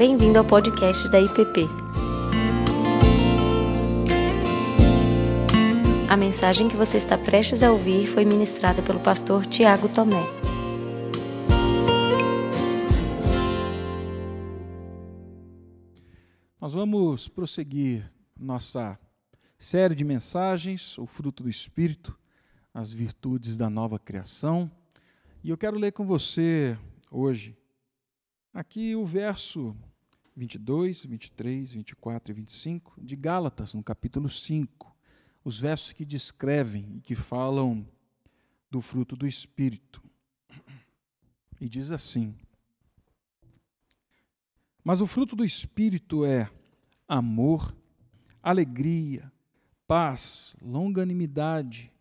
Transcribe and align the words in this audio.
Bem-vindo 0.00 0.38
ao 0.38 0.46
podcast 0.46 1.10
da 1.10 1.20
IPP. 1.20 1.68
A 6.08 6.16
mensagem 6.16 6.70
que 6.70 6.74
você 6.74 6.96
está 6.96 7.18
prestes 7.18 7.62
a 7.62 7.70
ouvir 7.70 8.06
foi 8.06 8.24
ministrada 8.24 8.80
pelo 8.80 8.98
pastor 8.98 9.44
Tiago 9.44 9.90
Tomé. 9.90 10.24
Nós 16.58 16.72
vamos 16.72 17.28
prosseguir 17.28 18.10
nossa 18.34 18.98
série 19.58 19.94
de 19.94 20.02
mensagens, 20.02 20.96
o 20.96 21.04
fruto 21.04 21.42
do 21.42 21.50
Espírito, 21.50 22.18
as 22.72 22.90
virtudes 22.90 23.54
da 23.54 23.68
nova 23.68 23.98
criação. 23.98 24.72
E 25.44 25.50
eu 25.50 25.58
quero 25.58 25.78
ler 25.78 25.92
com 25.92 26.06
você 26.06 26.74
hoje 27.10 27.54
aqui 28.54 28.96
o 28.96 29.04
verso 29.04 29.76
22, 30.40 31.04
23, 31.04 31.72
24 31.74 32.32
e 32.32 32.34
25 32.34 32.94
de 33.04 33.14
Gálatas, 33.14 33.74
no 33.74 33.82
capítulo 33.82 34.30
5. 34.30 34.90
Os 35.44 35.60
versos 35.60 35.92
que 35.92 36.02
descrevem 36.02 36.96
e 36.96 37.00
que 37.02 37.14
falam 37.14 37.86
do 38.70 38.80
fruto 38.80 39.14
do 39.14 39.26
Espírito. 39.26 40.02
E 41.60 41.68
diz 41.68 41.92
assim: 41.92 42.34
Mas 44.82 45.02
o 45.02 45.06
fruto 45.06 45.36
do 45.36 45.44
Espírito 45.44 46.24
é 46.24 46.50
amor, 47.06 47.76
alegria, 48.42 49.30
paz, 49.86 50.56
longanimidade, 50.62 51.92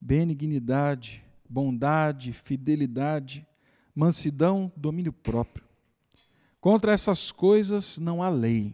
benignidade, 0.00 1.22
bondade, 1.46 2.32
fidelidade, 2.32 3.46
mansidão, 3.94 4.72
domínio 4.74 5.12
próprio. 5.12 5.61
Contra 6.62 6.92
essas 6.92 7.32
coisas 7.32 7.98
não 7.98 8.22
há 8.22 8.28
lei. 8.28 8.72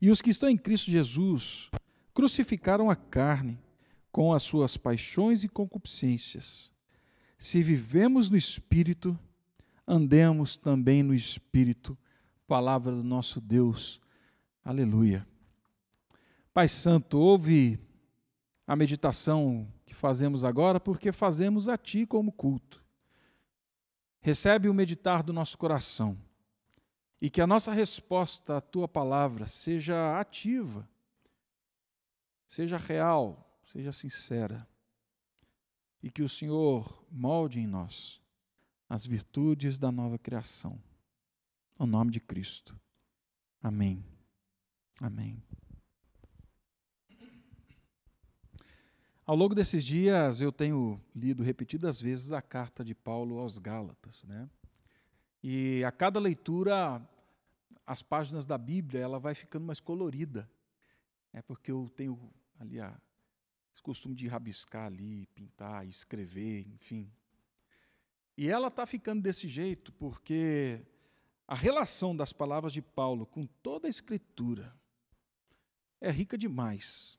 E 0.00 0.10
os 0.10 0.22
que 0.22 0.30
estão 0.30 0.48
em 0.48 0.56
Cristo 0.56 0.90
Jesus 0.90 1.70
crucificaram 2.14 2.88
a 2.88 2.96
carne 2.96 3.58
com 4.10 4.32
as 4.32 4.42
suas 4.42 4.74
paixões 4.78 5.44
e 5.44 5.50
concupiscências. 5.50 6.70
Se 7.38 7.62
vivemos 7.62 8.30
no 8.30 8.38
Espírito, 8.38 9.18
andemos 9.86 10.56
também 10.56 11.02
no 11.02 11.12
Espírito. 11.12 11.96
Palavra 12.46 12.90
do 12.90 13.04
nosso 13.04 13.38
Deus. 13.38 14.00
Aleluia. 14.64 15.28
Pai 16.54 16.68
Santo, 16.68 17.18
ouve 17.18 17.78
a 18.66 18.74
meditação 18.74 19.68
que 19.84 19.92
fazemos 19.92 20.42
agora, 20.42 20.80
porque 20.80 21.12
fazemos 21.12 21.68
a 21.68 21.76
Ti 21.76 22.06
como 22.06 22.32
culto. 22.32 22.82
Recebe 24.22 24.70
o 24.70 24.74
meditar 24.74 25.22
do 25.22 25.34
nosso 25.34 25.58
coração 25.58 26.16
e 27.20 27.28
que 27.28 27.40
a 27.40 27.46
nossa 27.46 27.72
resposta 27.72 28.56
à 28.56 28.60
Tua 28.60 28.88
palavra 28.88 29.46
seja 29.46 30.18
ativa, 30.18 30.88
seja 32.48 32.78
real, 32.78 33.60
seja 33.64 33.92
sincera 33.92 34.66
e 36.02 36.10
que 36.10 36.22
o 36.22 36.28
Senhor 36.28 37.04
molde 37.10 37.60
em 37.60 37.66
nós 37.66 38.20
as 38.88 39.06
virtudes 39.06 39.78
da 39.78 39.92
nova 39.92 40.18
criação. 40.18 40.82
Em 41.78 41.86
nome 41.86 42.10
de 42.10 42.20
Cristo. 42.20 42.78
Amém. 43.62 44.04
Amém. 45.00 45.42
Ao 49.24 49.36
longo 49.36 49.54
desses 49.54 49.84
dias, 49.84 50.40
eu 50.40 50.50
tenho 50.50 51.00
lido 51.14 51.42
repetidas 51.44 52.00
vezes 52.00 52.32
a 52.32 52.42
carta 52.42 52.84
de 52.84 52.94
Paulo 52.94 53.38
aos 53.38 53.58
Gálatas, 53.58 54.24
né? 54.24 54.50
E 55.42 55.82
a 55.84 55.90
cada 55.90 56.20
leitura, 56.20 57.00
as 57.86 58.02
páginas 58.02 58.46
da 58.46 58.58
Bíblia, 58.58 59.00
ela 59.00 59.18
vai 59.18 59.34
ficando 59.34 59.64
mais 59.64 59.80
colorida. 59.80 60.50
É 61.32 61.40
porque 61.40 61.70
eu 61.70 61.90
tenho 61.96 62.32
ali 62.58 62.80
a, 62.80 62.94
esse 63.72 63.82
costume 63.82 64.14
de 64.14 64.26
rabiscar 64.26 64.86
ali, 64.86 65.26
pintar, 65.34 65.86
escrever, 65.86 66.66
enfim. 66.68 67.10
E 68.36 68.48
ela 68.48 68.68
está 68.68 68.84
ficando 68.86 69.22
desse 69.22 69.48
jeito 69.48 69.92
porque 69.92 70.82
a 71.46 71.54
relação 71.54 72.14
das 72.14 72.32
palavras 72.32 72.72
de 72.72 72.82
Paulo 72.82 73.26
com 73.26 73.46
toda 73.46 73.88
a 73.88 73.90
Escritura 73.90 74.74
é 76.00 76.10
rica 76.10 76.38
demais. 76.38 77.18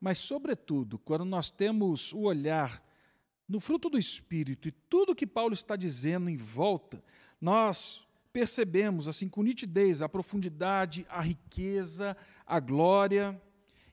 Mas, 0.00 0.18
sobretudo, 0.18 0.98
quando 0.98 1.24
nós 1.24 1.50
temos 1.50 2.12
o 2.12 2.20
olhar 2.20 2.84
no 3.48 3.58
fruto 3.58 3.88
do 3.88 3.98
Espírito 3.98 4.68
e 4.68 4.72
tudo 4.72 5.14
que 5.14 5.26
Paulo 5.26 5.54
está 5.54 5.74
dizendo 5.74 6.28
em 6.28 6.36
volta, 6.36 7.02
nós 7.40 8.06
percebemos, 8.32 9.08
assim, 9.08 9.28
com 9.28 9.42
nitidez, 9.42 10.02
a 10.02 10.08
profundidade, 10.08 11.06
a 11.08 11.20
riqueza, 11.20 12.16
a 12.46 12.60
glória 12.60 13.40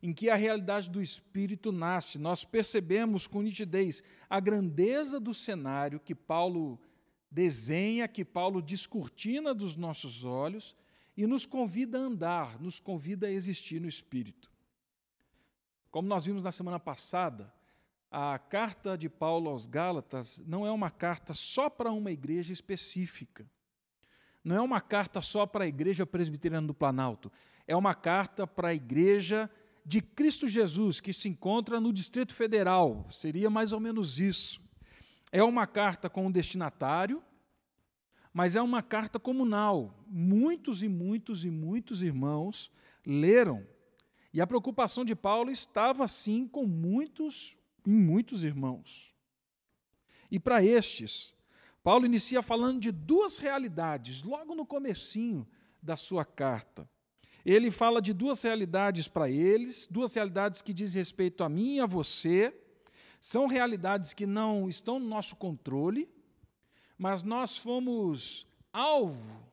em 0.02 0.14
que 0.14 0.30
a 0.30 0.36
realidade 0.36 0.90
do 0.90 1.02
Espírito 1.02 1.72
nasce. 1.72 2.20
Nós 2.20 2.46
percebemos 2.46 3.26
com 3.26 3.42
nitidez 3.42 4.04
a 4.30 4.40
grandeza 4.40 5.20
do 5.20 5.34
cenário 5.34 6.00
que 6.00 6.14
Paulo 6.14 6.80
desenha, 7.32 8.08
que 8.08 8.24
Paulo 8.24 8.62
descortina 8.62 9.54
dos 9.54 9.76
nossos 9.76 10.24
olhos 10.24 10.76
e 11.18 11.26
nos 11.26 11.46
convida 11.46 11.98
a 11.98 12.02
andar, 12.02 12.62
nos 12.62 12.80
convida 12.80 13.28
a 13.28 13.32
existir 13.32 13.82
no 13.82 13.88
Espírito. 13.88 14.52
Como 15.90 16.08
nós 16.08 16.26
vimos 16.26 16.44
na 16.44 16.52
semana 16.52 16.80
passada, 16.80 17.52
a 18.18 18.40
carta 18.40 18.98
de 18.98 19.10
Paulo 19.10 19.50
aos 19.50 19.68
Gálatas 19.68 20.42
não 20.48 20.66
é 20.66 20.72
uma 20.72 20.90
carta 20.90 21.34
só 21.34 21.70
para 21.70 21.92
uma 21.92 22.10
igreja 22.10 22.54
específica. 22.54 23.46
Não 24.42 24.56
é 24.56 24.62
uma 24.62 24.80
carta 24.80 25.22
só 25.22 25.46
para 25.46 25.66
a 25.66 25.68
igreja 25.68 26.06
presbiteriana 26.06 26.66
do 26.66 26.74
Planalto. 26.74 27.30
É 27.68 27.76
uma 27.76 27.94
carta 27.94 28.48
para 28.48 28.70
a 28.70 28.74
igreja 28.74 29.52
de 29.86 30.02
Cristo 30.02 30.48
Jesus, 30.48 31.02
que 31.02 31.12
se 31.12 31.28
encontra 31.28 31.82
no 31.82 31.92
Distrito 31.92 32.34
Federal. 32.34 33.06
Seria 33.12 33.50
mais 33.50 33.74
ou 33.74 33.82
menos 33.82 34.18
isso. 34.18 34.62
É 35.30 35.44
uma 35.44 35.68
carta 35.68 36.10
com 36.10 36.28
um 36.28 36.32
destinatário, 36.32 37.22
mas 38.34 38.56
é 38.56 38.62
uma 38.62 38.82
carta 38.82 39.20
comunal. 39.20 39.94
Muitos 40.08 40.82
e 40.82 40.88
muitos 40.88 41.44
e 41.44 41.50
muitos 41.50 42.02
irmãos 42.02 42.72
leram 43.06 43.68
e 44.34 44.40
a 44.40 44.48
preocupação 44.48 45.04
de 45.04 45.16
Paulo 45.16 45.52
estava 45.52 46.06
assim 46.06 46.48
com 46.48 46.66
muitos 46.66 47.58
e 47.86 47.90
muitos 47.90 48.44
irmãos. 48.44 49.14
E 50.32 50.40
para 50.40 50.64
estes, 50.64 51.34
Paulo 51.84 52.06
inicia 52.06 52.42
falando 52.42 52.80
de 52.80 52.92
duas 52.92 53.38
realidades, 53.38 54.24
logo 54.24 54.56
no 54.56 54.66
comecinho 54.66 55.48
da 55.82 55.96
sua 55.96 56.26
carta. 56.26 56.90
Ele 57.46 57.70
fala 57.70 58.02
de 58.02 58.12
duas 58.12 58.42
realidades 58.42 59.08
para 59.08 59.30
eles, 59.30 59.88
duas 59.90 60.14
realidades 60.16 60.64
que 60.64 60.74
dizem 60.74 61.00
respeito 61.00 61.44
a 61.44 61.50
mim 61.50 61.76
e 61.76 61.80
a 61.80 61.86
você. 61.86 62.52
São 63.22 63.46
realidades 63.46 64.14
que 64.14 64.26
não 64.26 64.68
estão 64.68 64.98
no 64.98 65.08
nosso 65.08 65.36
controle, 65.36 66.10
mas 66.98 67.22
nós 67.22 67.56
fomos 67.56 68.48
alvo 68.74 69.46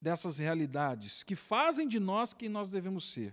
dessas 0.00 0.38
realidades 0.38 1.22
que 1.22 1.36
fazem 1.36 1.86
de 1.86 2.00
nós 2.00 2.34
quem 2.34 2.48
nós 2.48 2.68
devemos 2.68 3.12
ser. 3.12 3.32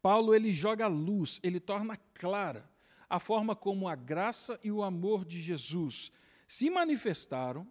Paulo 0.00 0.34
ele 0.34 0.52
joga 0.52 0.86
luz, 0.86 1.38
ele 1.42 1.60
torna 1.60 1.98
clara 2.14 2.68
a 3.08 3.20
forma 3.20 3.54
como 3.54 3.88
a 3.88 3.94
graça 3.94 4.58
e 4.62 4.70
o 4.70 4.82
amor 4.82 5.24
de 5.24 5.40
Jesus 5.40 6.10
se 6.46 6.70
manifestaram, 6.70 7.66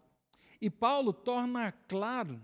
e 0.61 0.69
Paulo 0.69 1.11
torna 1.11 1.71
claro 1.87 2.41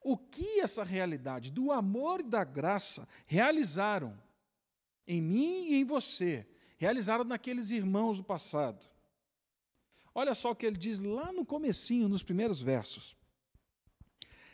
o 0.00 0.16
que 0.16 0.60
essa 0.60 0.84
realidade 0.84 1.50
do 1.50 1.72
amor 1.72 2.20
e 2.20 2.24
da 2.24 2.44
graça 2.44 3.08
realizaram 3.26 4.18
em 5.06 5.22
mim 5.22 5.68
e 5.68 5.76
em 5.76 5.84
você, 5.84 6.46
realizaram 6.76 7.24
naqueles 7.24 7.70
irmãos 7.70 8.18
do 8.18 8.24
passado. 8.24 8.84
Olha 10.14 10.34
só 10.34 10.50
o 10.50 10.54
que 10.54 10.66
ele 10.66 10.76
diz 10.76 11.00
lá 11.00 11.32
no 11.32 11.44
comecinho, 11.46 12.08
nos 12.08 12.22
primeiros 12.22 12.60
versos. 12.60 13.16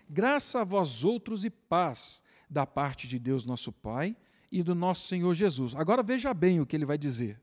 Graça 0.09 0.61
a 0.61 0.65
vós 0.65 1.05
outros 1.05 1.45
e 1.45 1.51
paz 1.51 2.23
da 2.49 2.67
parte 2.67 3.09
de 3.09 3.19
Deus 3.19 3.45
nosso 3.45 3.73
Pai 3.73 4.17
e 4.51 4.63
do 4.63 4.75
nosso 4.75 5.09
Senhor 5.09 5.35
Jesus. 5.35 5.75
Agora 5.75 6.03
veja 6.03 6.33
bem 6.33 6.61
o 6.61 6.67
que 6.67 6.77
ele 6.77 6.87
vai 6.87 6.97
dizer. 6.97 7.41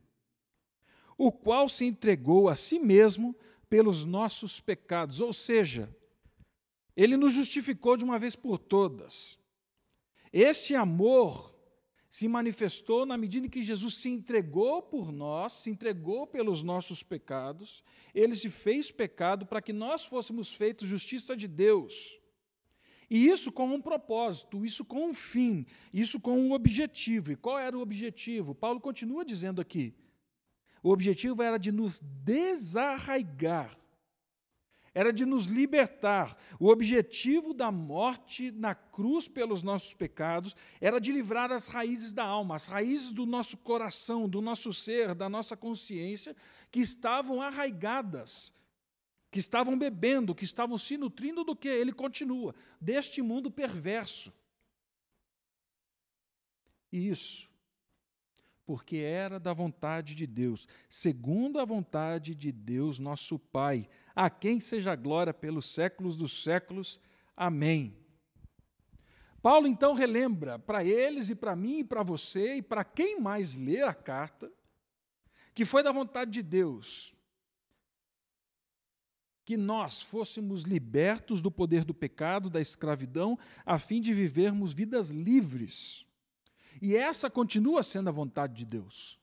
O 1.18 1.32
qual 1.32 1.70
se 1.70 1.86
entregou 1.86 2.50
a 2.50 2.56
si 2.56 2.80
mesmo 2.80 3.36
pelos 3.70 4.06
nossos 4.06 4.60
pecados, 4.60 5.20
ou 5.20 5.34
seja, 5.34 5.94
ele 6.96 7.18
nos 7.18 7.34
justificou 7.34 7.98
de 7.98 8.04
uma 8.04 8.18
vez 8.18 8.36
por 8.36 8.58
todas. 8.58 9.38
Esse 10.32 10.76
amor 10.76 11.56
se 12.10 12.28
manifestou 12.30 13.06
na 13.06 13.18
medida 13.18 13.48
em 13.48 13.50
que 13.50 13.62
Jesus 13.62 13.96
se 13.96 14.10
entregou 14.10 14.82
por 14.82 15.12
nós, 15.12 15.52
se 15.52 15.70
entregou 15.70 16.26
pelos 16.26 16.62
nossos 16.62 17.04
pecados, 17.04 17.84
ele 18.14 18.36
se 18.36 18.50
fez 18.50 18.90
pecado 18.90 19.46
para 19.46 19.62
que 19.62 19.74
nós 19.74 20.06
fôssemos 20.06 20.54
feitos 20.54 20.88
justiça 20.88 21.36
de 21.36 21.48
Deus. 21.48 22.18
E 23.10 23.28
isso 23.28 23.52
com 23.52 23.68
um 23.68 23.82
propósito, 23.82 24.66
isso 24.66 24.86
com 24.86 25.10
um 25.10 25.14
fim, 25.14 25.66
isso 25.94 26.20
com 26.20 26.40
um 26.40 26.54
objetivo. 26.54 27.34
E 27.34 27.36
qual 27.36 27.60
era 27.60 27.78
o 27.78 27.82
objetivo? 27.82 28.56
Paulo 28.56 28.80
continua 28.80 29.26
dizendo 29.26 29.62
aqui: 29.62 29.94
o 30.86 30.92
objetivo 30.92 31.42
era 31.42 31.58
de 31.58 31.72
nos 31.72 32.00
desarraigar. 32.00 33.76
era 34.94 35.12
de 35.12 35.26
nos 35.26 35.46
libertar. 35.48 36.38
O 36.58 36.70
objetivo 36.70 37.54
da 37.54 37.70
morte 37.70 38.50
na 38.52 38.74
cruz 38.74 39.28
pelos 39.28 39.62
nossos 39.62 39.94
pecados 39.94 40.56
era 40.80 41.02
de 41.02 41.12
livrar 41.12 41.52
as 41.52 41.68
raízes 41.68 42.14
da 42.14 42.24
alma, 42.24 42.56
as 42.56 42.68
raízes 42.68 43.10
do 43.10 43.26
nosso 43.26 43.58
coração, 43.58 44.30
do 44.30 44.42
nosso 44.42 44.74
ser, 44.74 45.14
da 45.14 45.28
nossa 45.28 45.58
consciência, 45.58 46.34
que 46.72 46.80
estavam 46.80 47.42
arraigadas, 47.42 48.54
que 49.30 49.40
estavam 49.40 49.78
bebendo, 49.78 50.34
que 50.34 50.46
estavam 50.46 50.78
se 50.78 50.96
nutrindo 50.98 51.44
do 51.44 51.58
que? 51.58 51.68
Ele 51.68 51.92
continua, 51.92 52.56
deste 52.80 53.22
mundo 53.22 53.52
perverso. 53.52 54.32
E 56.90 57.10
isso 57.10 57.50
porque 58.66 58.98
era 58.98 59.40
da 59.40 59.54
vontade 59.54 60.16
de 60.16 60.26
Deus, 60.26 60.68
segundo 60.90 61.60
a 61.60 61.66
vontade 61.66 62.34
de 62.34 62.52
Deus, 62.52 62.98
nosso 62.98 63.38
Pai, 63.38 63.88
a 64.16 64.30
quem 64.30 64.60
seja 64.60 64.96
glória 64.96 65.34
pelos 65.34 65.66
séculos 65.66 66.18
dos 66.18 66.44
séculos. 66.44 67.00
Amém. 67.38 67.96
Paulo 69.42 69.68
então 69.68 69.94
relembra 69.94 70.58
para 70.58 70.84
eles 70.84 71.30
e 71.30 71.36
para 71.36 71.56
mim 71.56 71.80
e 71.80 71.84
para 71.84 72.02
você 72.02 72.56
e 72.56 72.62
para 72.62 72.84
quem 72.84 73.20
mais 73.20 73.56
lê 73.56 73.84
a 73.84 73.94
carta, 73.94 74.52
que 75.54 75.66
foi 75.66 75.84
da 75.84 75.92
vontade 75.92 76.32
de 76.32 76.42
Deus 76.42 77.16
que 79.46 79.56
nós 79.56 80.02
fôssemos 80.02 80.64
libertos 80.64 81.40
do 81.40 81.52
poder 81.52 81.86
do 81.86 81.94
pecado, 81.94 82.50
da 82.50 82.60
escravidão, 82.60 83.38
a 83.64 83.78
fim 83.78 84.02
de 84.02 84.12
vivermos 84.12 84.74
vidas 84.74 85.12
livres 85.12 86.04
e 86.82 86.96
essa 86.96 87.30
continua 87.30 87.84
sendo 87.84 88.10
a 88.10 88.12
vontade 88.12 88.54
de 88.54 88.66
Deus. 88.66 89.20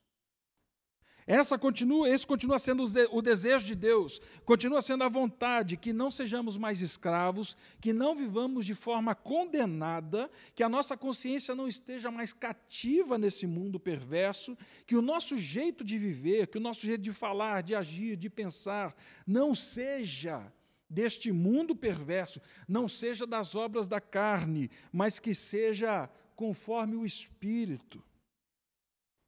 Essa 1.25 1.57
continua, 1.57 2.09
esse 2.09 2.27
continua 2.27 2.59
sendo 2.59 2.83
o 3.11 3.21
desejo 3.21 3.65
de 3.65 3.75
Deus, 3.75 4.19
continua 4.43 4.81
sendo 4.81 5.05
a 5.05 5.09
vontade 5.09 5.77
que 5.77 5.93
não 5.93 6.11
sejamos 6.11 6.57
mais 6.57 6.81
escravos, 6.81 7.55
que 7.79 7.93
não 7.93 8.13
vivamos 8.13 8.65
de 8.65 8.75
forma 8.75 9.15
condenada, 9.15 10.29
que 10.53 10.63
a 10.63 10.69
nossa 10.69 10.97
consciência 10.97 11.55
não 11.55 11.67
esteja 11.67 12.11
mais 12.11 12.33
cativa 12.33 13.17
nesse 13.17 13.47
mundo 13.47 13.79
perverso, 13.79 14.57
que 14.85 14.97
o 14.97 15.01
nosso 15.01 15.37
jeito 15.37 15.83
de 15.83 15.97
viver, 15.97 16.47
que 16.47 16.57
o 16.57 16.61
nosso 16.61 16.81
jeito 16.81 17.01
de 17.01 17.13
falar, 17.13 17.63
de 17.63 17.73
agir, 17.73 18.17
de 18.17 18.29
pensar, 18.29 18.93
não 19.25 19.55
seja 19.55 20.51
deste 20.89 21.31
mundo 21.31 21.73
perverso, 21.73 22.41
não 22.67 22.87
seja 22.87 23.25
das 23.25 23.55
obras 23.55 23.87
da 23.87 24.01
carne, 24.01 24.69
mas 24.91 25.19
que 25.19 25.33
seja 25.33 26.09
conforme 26.35 26.95
o 26.95 27.05
Espírito. 27.05 28.03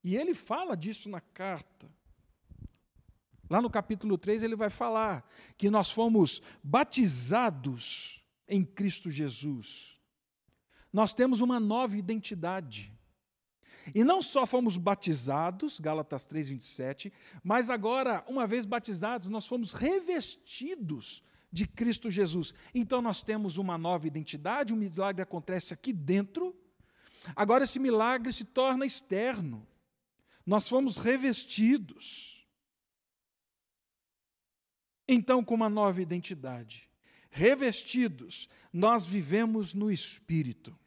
E 0.04 0.16
ele 0.16 0.34
fala 0.34 0.76
disso 0.78 1.10
na 1.10 1.20
carta. 1.20 1.90
Lá 3.50 3.62
no 3.62 3.70
capítulo 3.70 4.18
3 4.18 4.44
ele 4.44 4.56
vai 4.56 4.70
falar 4.70 5.28
que 5.58 5.70
nós 5.70 5.92
fomos 5.92 6.42
batizados 6.64 8.24
em 8.48 8.64
Cristo 8.64 9.10
Jesus. 9.10 10.00
Nós 10.92 11.14
temos 11.14 11.42
uma 11.42 11.60
nova 11.60 11.98
identidade. 11.98 12.92
E 13.94 14.04
não 14.04 14.22
só 14.22 14.46
fomos 14.46 14.78
batizados, 14.78 15.80
Gálatas 15.80 16.26
3:27, 16.26 17.12
mas 17.44 17.70
agora, 17.70 18.24
uma 18.28 18.48
vez 18.48 18.66
batizados, 18.66 19.28
nós 19.28 19.46
fomos 19.46 19.74
revestidos 19.74 21.24
de 21.52 21.68
Cristo 21.68 22.10
Jesus. 22.10 22.54
Então 22.74 23.02
nós 23.02 23.22
temos 23.22 23.58
uma 23.58 23.78
nova 23.78 24.08
identidade, 24.08 24.74
um 24.74 24.78
milagre 24.78 25.22
acontece 25.22 25.74
aqui 25.74 25.94
dentro 25.94 26.56
Agora 27.36 27.64
esse 27.64 27.80
milagre 27.80 28.34
se 28.34 28.44
torna 28.44 28.86
externo. 28.86 29.66
Nós 30.46 30.68
fomos 30.68 30.98
revestidos. 30.98 32.46
Então, 35.08 35.44
com 35.44 35.54
uma 35.56 35.70
nova 35.70 36.02
identidade, 36.02 36.90
revestidos, 37.30 38.50
nós 38.74 39.06
vivemos 39.06 39.74
no 39.74 39.92
Espírito. 39.92 40.78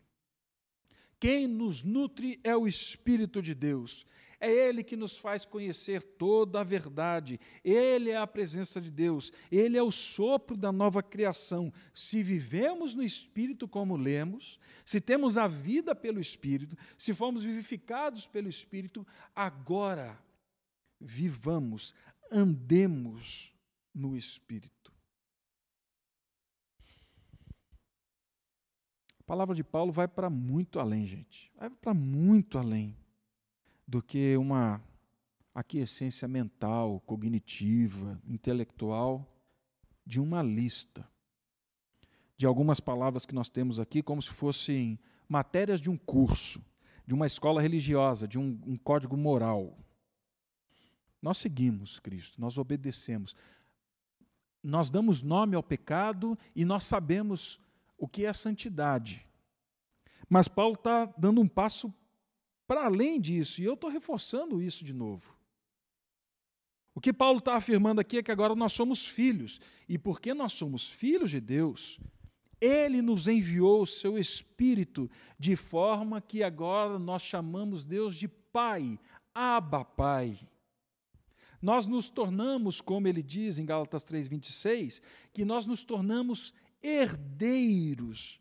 Quem 1.21 1.47
nos 1.47 1.83
nutre 1.83 2.39
é 2.45 2.57
o 2.57 2.67
Espírito 2.67 3.41
de 3.41 3.55
Deus. 3.55 4.05
É 4.41 4.51
Ele 4.51 4.85
que 4.85 4.97
nos 4.97 5.17
faz 5.17 5.45
conhecer 5.45 6.01
toda 6.01 6.61
a 6.61 6.65
verdade. 6.65 7.41
Ele 7.65 8.11
é 8.11 8.17
a 8.17 8.27
presença 8.27 8.81
de 8.81 8.91
Deus. 8.91 9.33
Ele 9.51 9.77
é 9.77 9.83
o 9.83 9.91
sopro 9.91 10.57
da 10.57 10.71
nova 10.71 11.03
criação. 11.03 11.73
Se 11.93 12.23
vivemos 12.23 12.95
no 12.95 13.03
Espírito 13.03 13.67
como 13.67 13.97
lemos, 13.97 14.61
se 14.87 15.01
temos 15.01 15.37
a 15.37 15.49
vida 15.49 15.95
pelo 15.95 16.21
Espírito, 16.21 16.77
se 16.97 17.13
fomos 17.13 17.43
vivificados 17.43 18.29
pelo 18.29 18.49
Espírito, 18.49 19.05
agora 19.35 20.17
vivamos, 21.01 21.93
andemos 22.31 23.53
no 23.93 24.17
Espírito. 24.17 24.93
A 29.19 29.23
palavra 29.25 29.55
de 29.55 29.65
Paulo 29.65 29.93
vai 29.93 30.07
para 30.07 30.31
muito 30.31 30.79
além, 30.79 31.07
gente. 31.07 31.51
Vai 31.57 31.69
para 31.69 31.93
muito 31.93 32.57
além 32.57 32.97
do 33.89 34.03
que 34.03 34.37
uma 34.37 34.83
aquiescência 35.55 36.29
mental, 36.29 37.01
cognitiva, 37.01 38.21
intelectual 38.27 39.27
de 40.05 40.21
uma 40.21 40.43
lista 40.43 41.09
de 42.37 42.47
algumas 42.47 42.79
palavras 42.79 43.27
que 43.27 43.35
nós 43.35 43.49
temos 43.49 43.81
aqui, 43.81 44.01
como 44.01 44.23
se 44.23 44.31
fossem 44.31 45.01
matérias 45.29 45.81
de 45.81 45.91
um 45.91 45.97
curso, 45.97 46.63
de 47.05 47.13
uma 47.15 47.27
escola 47.27 47.61
religiosa, 47.61 48.29
de 48.29 48.39
um, 48.39 48.61
um 48.65 48.77
código 48.77 49.17
moral. 49.17 49.77
Nós 51.21 51.39
seguimos 51.39 51.99
Cristo, 51.99 52.41
nós 52.41 52.59
obedecemos. 52.59 53.35
Nós 54.63 54.91
damos 54.91 55.23
nome 55.23 55.57
ao 55.57 55.63
pecado 55.63 56.39
e 56.55 56.65
nós 56.65 56.85
sabemos 56.85 57.59
o 57.97 58.07
que 58.07 58.27
é 58.27 58.33
santidade. 58.33 59.27
Mas 60.29 60.47
Paulo 60.47 60.75
está 60.75 61.07
dando 61.17 61.41
um 61.41 61.49
passo 61.49 61.93
para 62.69 62.85
além 62.85 63.19
disso, 63.19 63.63
e 63.63 63.65
eu 63.65 63.73
estou 63.73 63.89
reforçando 63.89 64.61
isso 64.63 64.85
de 64.85 64.93
novo. 64.93 65.35
O 66.95 67.01
que 67.01 67.15
Paulo 67.15 67.39
está 67.39 67.57
afirmando 67.57 67.99
aqui 67.99 68.19
é 68.19 68.23
que 68.23 68.31
agora 68.31 68.55
nós 68.55 68.75
somos 68.75 69.07
filhos, 69.07 69.59
e 69.89 69.97
porque 69.97 70.35
nós 70.35 70.53
somos 70.53 70.87
filhos 70.87 71.31
de 71.31 71.41
Deus, 71.41 71.99
ele 72.61 73.01
nos 73.01 73.27
enviou 73.27 73.83
o 73.83 73.87
seu 73.87 74.19
Espírito, 74.19 75.11
de 75.39 75.57
forma 75.57 76.21
que 76.21 76.43
agora 76.43 76.99
nós 76.99 77.23
chamamos 77.23 77.87
Deus 77.87 78.15
de 78.17 78.29
Pai, 78.29 79.01
Abba 79.35 79.83
Pai. 79.83 80.39
Nós 81.63 81.87
nos 81.87 82.11
tornamos, 82.11 82.83
como 82.83 83.09
ele 83.09 83.23
diz 83.23 83.59
em 83.59 83.65
Gálatas 83.65 84.05
3,26, 84.05 85.01
que 85.33 85.45
nós 85.45 85.65
nos 85.65 85.85
tornamos 85.85 86.53
herdeiros 86.83 88.41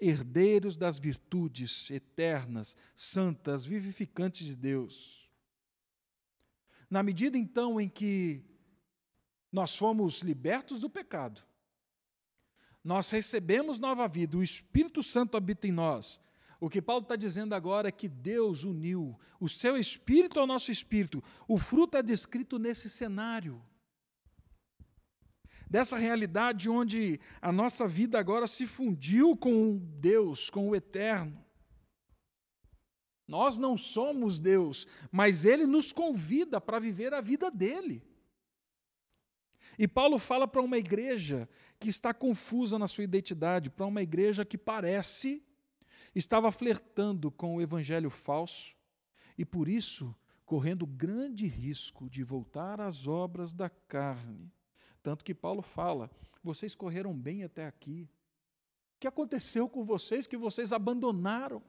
herdeiros 0.00 0.76
das 0.76 0.98
virtudes 0.98 1.90
eternas, 1.90 2.76
santas, 2.96 3.66
vivificantes 3.66 4.46
de 4.46 4.56
Deus. 4.56 5.30
Na 6.88 7.02
medida 7.02 7.36
então 7.36 7.80
em 7.80 7.88
que 7.88 8.42
nós 9.52 9.76
fomos 9.76 10.22
libertos 10.22 10.80
do 10.80 10.90
pecado, 10.90 11.42
nós 12.82 13.10
recebemos 13.10 13.78
nova 13.78 14.08
vida, 14.08 14.36
o 14.38 14.42
Espírito 14.42 15.02
Santo 15.02 15.36
habita 15.36 15.68
em 15.68 15.72
nós. 15.72 16.20
O 16.58 16.68
que 16.68 16.80
Paulo 16.82 17.02
está 17.02 17.16
dizendo 17.16 17.54
agora 17.54 17.88
é 17.88 17.92
que 17.92 18.08
Deus 18.08 18.64
uniu 18.64 19.18
o 19.38 19.48
seu 19.48 19.76
espírito 19.76 20.38
ao 20.38 20.46
nosso 20.46 20.70
espírito. 20.70 21.22
O 21.48 21.58
fruto 21.58 21.96
é 21.96 22.02
descrito 22.02 22.58
nesse 22.58 22.90
cenário 22.90 23.62
dessa 25.70 25.96
realidade 25.96 26.68
onde 26.68 27.20
a 27.40 27.52
nossa 27.52 27.86
vida 27.86 28.18
agora 28.18 28.48
se 28.48 28.66
fundiu 28.66 29.36
com 29.36 29.78
Deus, 30.00 30.50
com 30.50 30.68
o 30.68 30.74
eterno. 30.74 31.42
Nós 33.26 33.56
não 33.56 33.76
somos 33.76 34.40
Deus, 34.40 34.88
mas 35.12 35.44
Ele 35.44 35.68
nos 35.68 35.92
convida 35.92 36.60
para 36.60 36.80
viver 36.80 37.14
a 37.14 37.20
vida 37.20 37.48
dele. 37.48 38.02
E 39.78 39.86
Paulo 39.86 40.18
fala 40.18 40.48
para 40.48 40.60
uma 40.60 40.76
igreja 40.76 41.48
que 41.78 41.88
está 41.88 42.12
confusa 42.12 42.76
na 42.76 42.88
sua 42.88 43.04
identidade, 43.04 43.70
para 43.70 43.86
uma 43.86 44.02
igreja 44.02 44.44
que 44.44 44.58
parece 44.58 45.40
estava 46.12 46.50
flertando 46.50 47.30
com 47.30 47.54
o 47.54 47.62
evangelho 47.62 48.10
falso 48.10 48.74
e 49.38 49.44
por 49.44 49.68
isso 49.68 50.12
correndo 50.44 50.84
grande 50.84 51.46
risco 51.46 52.10
de 52.10 52.24
voltar 52.24 52.80
às 52.80 53.06
obras 53.06 53.54
da 53.54 53.70
carne 53.70 54.52
tanto 55.02 55.24
que 55.24 55.34
Paulo 55.34 55.62
fala: 55.62 56.10
vocês 56.42 56.74
correram 56.74 57.16
bem 57.16 57.44
até 57.44 57.66
aqui. 57.66 58.08
O 58.96 59.00
que 59.00 59.08
aconteceu 59.08 59.68
com 59.68 59.84
vocês 59.84 60.26
que 60.26 60.36
vocês 60.36 60.72
abandonaram? 60.72 61.62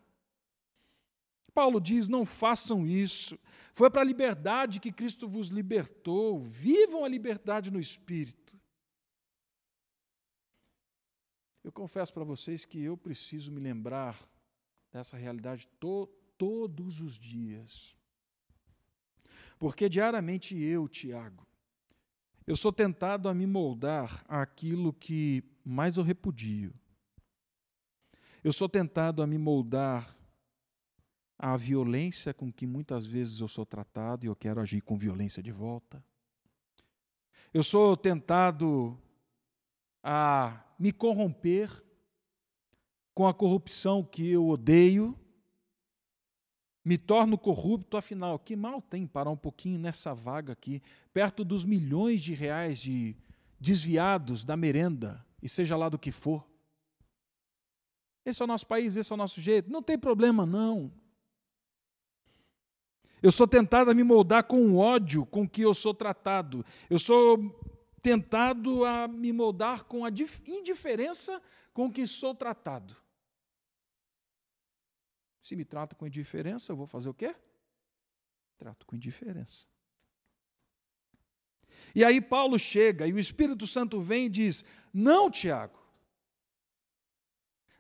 Paulo 1.54 1.80
diz: 1.80 2.08
não 2.08 2.26
façam 2.26 2.88
isso. 2.88 3.38
Foi 3.74 3.90
para 3.90 4.02
a 4.02 4.06
liberdade 4.06 4.80
que 4.80 4.92
Cristo 4.92 5.28
vos 5.28 5.48
libertou. 5.48 6.42
Vivam 6.42 7.04
a 7.04 7.08
liberdade 7.08 7.72
no 7.72 7.80
espírito. 7.80 8.42
Eu 11.64 11.72
confesso 11.72 12.14
para 12.14 12.24
vocês 12.24 12.66
que 12.66 12.82
eu 12.82 12.98
preciso 12.98 13.52
me 13.52 13.60
lembrar 13.60 14.18
dessa 14.92 15.16
realidade 15.16 15.68
to 15.80 16.08
todos 16.38 17.00
os 17.02 17.20
dias. 17.20 17.96
Porque 19.60 19.88
diariamente 19.88 20.58
eu, 20.58 20.88
Tiago, 20.88 21.46
Eu 22.46 22.56
sou 22.56 22.74
tentado 22.74 23.30
a 23.30 23.34
me 23.34 23.46
moldar 23.46 24.24
àquilo 24.28 24.92
que 24.92 25.44
mais 25.64 25.98
eu 25.98 26.04
repudio. 26.04 26.74
Eu 28.44 28.52
sou 28.52 28.68
tentado 28.68 29.22
a 29.22 29.28
me 29.28 29.38
moldar 29.38 30.16
à 31.38 31.56
violência 31.56 32.34
com 32.34 32.52
que 32.52 32.66
muitas 32.66 33.06
vezes 33.06 33.40
eu 33.40 33.48
sou 33.48 33.66
tratado 33.66 34.26
e 34.26 34.28
eu 34.28 34.36
quero 34.36 34.60
agir 34.60 34.82
com 34.82 34.98
violência 34.98 35.42
de 35.44 35.52
volta. 35.52 36.04
Eu 37.54 37.64
sou 37.64 37.96
tentado 37.96 38.98
a 40.04 40.64
me 40.80 40.92
corromper 40.92 41.70
com 43.14 43.28
a 43.28 43.34
corrupção 43.34 44.04
que 44.04 44.32
eu 44.32 44.48
odeio, 44.48 45.18
me 46.84 46.98
torno 46.98 47.38
corrupto, 47.38 47.96
afinal, 47.96 48.40
que 48.40 48.56
mal 48.56 48.82
tem 48.82 49.06
parar 49.06 49.30
um 49.30 49.38
pouquinho 49.38 49.78
nessa 49.78 50.14
vaga 50.14 50.54
aqui, 50.54 50.82
perto 51.14 51.46
dos 51.46 51.64
milhões 51.64 52.22
de 52.22 52.34
reais 52.34 52.80
de 52.80 53.16
desviados 53.60 54.44
da 54.44 54.58
merenda, 54.58 55.24
e 55.42 55.48
seja 55.48 55.78
lá 55.78 55.90
do 55.90 56.00
que 56.00 56.12
for. 56.12 56.44
Esse 58.26 58.42
é 58.42 58.46
o 58.46 58.48
nosso 58.48 58.66
país, 58.66 58.96
esse 58.96 59.12
é 59.12 59.16
o 59.16 59.18
nosso 59.18 59.40
jeito. 59.42 59.72
Não 59.72 59.82
tem 59.82 59.98
problema, 59.98 60.46
não. 60.46 60.92
Eu 63.22 63.32
sou 63.32 63.48
tentado 63.48 63.92
a 63.92 63.94
me 63.94 64.04
moldar 64.04 64.44
com 64.44 64.72
o 64.72 64.78
ódio 64.78 65.26
com 65.26 65.48
que 65.48 65.62
eu 65.62 65.74
sou 65.74 65.94
tratado. 65.94 66.66
Eu 66.90 66.98
sou 66.98 67.56
tentado 68.02 68.84
a 68.84 69.08
me 69.08 69.32
moldar 69.32 69.84
com 69.84 70.04
a 70.04 70.10
indiferença 70.48 71.42
com 71.74 71.92
que 71.92 72.06
sou 72.08 72.34
tratado. 72.34 72.96
Se 75.42 75.56
me 75.56 75.66
trato 75.66 75.96
com 75.96 76.08
indiferença, 76.08 76.72
eu 76.72 76.76
vou 76.76 76.88
fazer 76.88 77.10
o 77.10 77.14
quê? 77.14 77.36
Trato 78.58 78.86
com 78.86 78.96
indiferença. 78.96 79.66
E 81.96 82.04
aí 82.06 82.22
Paulo 82.22 82.60
chega 82.60 83.08
e 83.08 83.14
o 83.14 83.20
Espírito 83.20 83.66
Santo 83.66 84.00
vem 84.00 84.26
e 84.26 84.30
diz: 84.30 84.64
Não, 84.94 85.30
Tiago, 85.32 85.80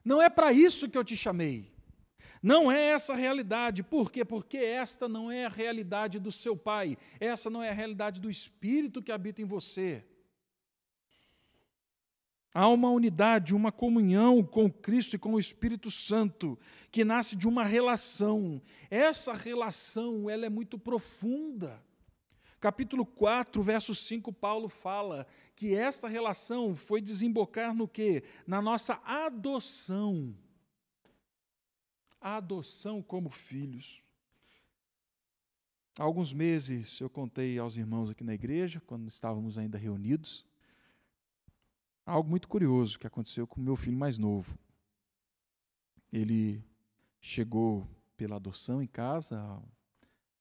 não 0.03 0.21
é 0.21 0.29
para 0.29 0.51
isso 0.51 0.89
que 0.89 0.97
eu 0.97 1.03
te 1.03 1.15
chamei. 1.15 1.71
Não 2.41 2.71
é 2.71 2.87
essa 2.87 3.13
a 3.13 3.15
realidade. 3.15 3.83
Por 3.83 4.11
quê? 4.11 4.25
Porque 4.25 4.57
esta 4.57 5.07
não 5.07 5.31
é 5.31 5.45
a 5.45 5.49
realidade 5.49 6.19
do 6.19 6.31
seu 6.31 6.57
Pai. 6.57 6.97
Essa 7.19 7.51
não 7.51 7.61
é 7.61 7.69
a 7.69 7.73
realidade 7.73 8.19
do 8.19 8.31
Espírito 8.31 9.01
que 9.01 9.11
habita 9.11 9.41
em 9.41 9.45
você. 9.45 10.03
Há 12.53 12.67
uma 12.67 12.89
unidade, 12.89 13.55
uma 13.55 13.72
comunhão 13.72 14.43
com 14.43 14.70
Cristo 14.70 15.15
e 15.15 15.20
com 15.20 15.34
o 15.34 15.39
Espírito 15.39 15.89
Santo, 15.89 16.60
que 16.91 17.05
nasce 17.05 17.36
de 17.36 17.48
uma 17.48 17.63
relação. 17.63 18.62
Essa 18.89 19.34
relação, 19.34 20.29
ela 20.29 20.46
é 20.46 20.50
muito 20.50 20.77
profunda. 20.77 21.81
Capítulo 22.60 23.05
4, 23.05 23.63
verso 23.63 23.96
5, 23.96 24.34
Paulo 24.34 24.67
fala 24.67 25.25
que 25.55 25.74
essa 25.74 26.10
relação 26.10 26.75
foi 26.75 27.01
desembocar 27.01 27.74
no 27.74 27.88
quê? 27.88 28.24
Na 28.46 28.62
nossa 28.62 29.01
adoção. 29.05 30.36
A 32.20 32.36
adoção 32.36 33.01
como 33.01 33.29
filhos. 33.29 34.03
Há 35.98 36.03
alguns 36.03 36.34
meses 36.34 37.00
eu 37.00 37.10
contei 37.10 37.58
aos 37.58 37.77
irmãos 37.77 38.10
aqui 38.10 38.24
na 38.24 38.34
igreja, 38.34 38.81
quando 38.86 39.08
estávamos 39.08 39.58
ainda 39.58 39.77
reunidos, 39.77 40.46
algo 42.05 42.29
muito 42.29 42.48
curioso 42.48 43.00
que 43.00 43.08
aconteceu 43.08 43.48
com 43.48 43.60
o 43.60 43.63
meu 43.63 43.75
filho 43.75 43.98
mais 43.98 44.17
novo. 44.17 44.58
Ele 46.12 46.63
chegou 47.20 47.88
pela 48.17 48.36
adoção 48.36 48.81
em 48.81 48.88
casa 48.88 49.39
há 49.39 49.60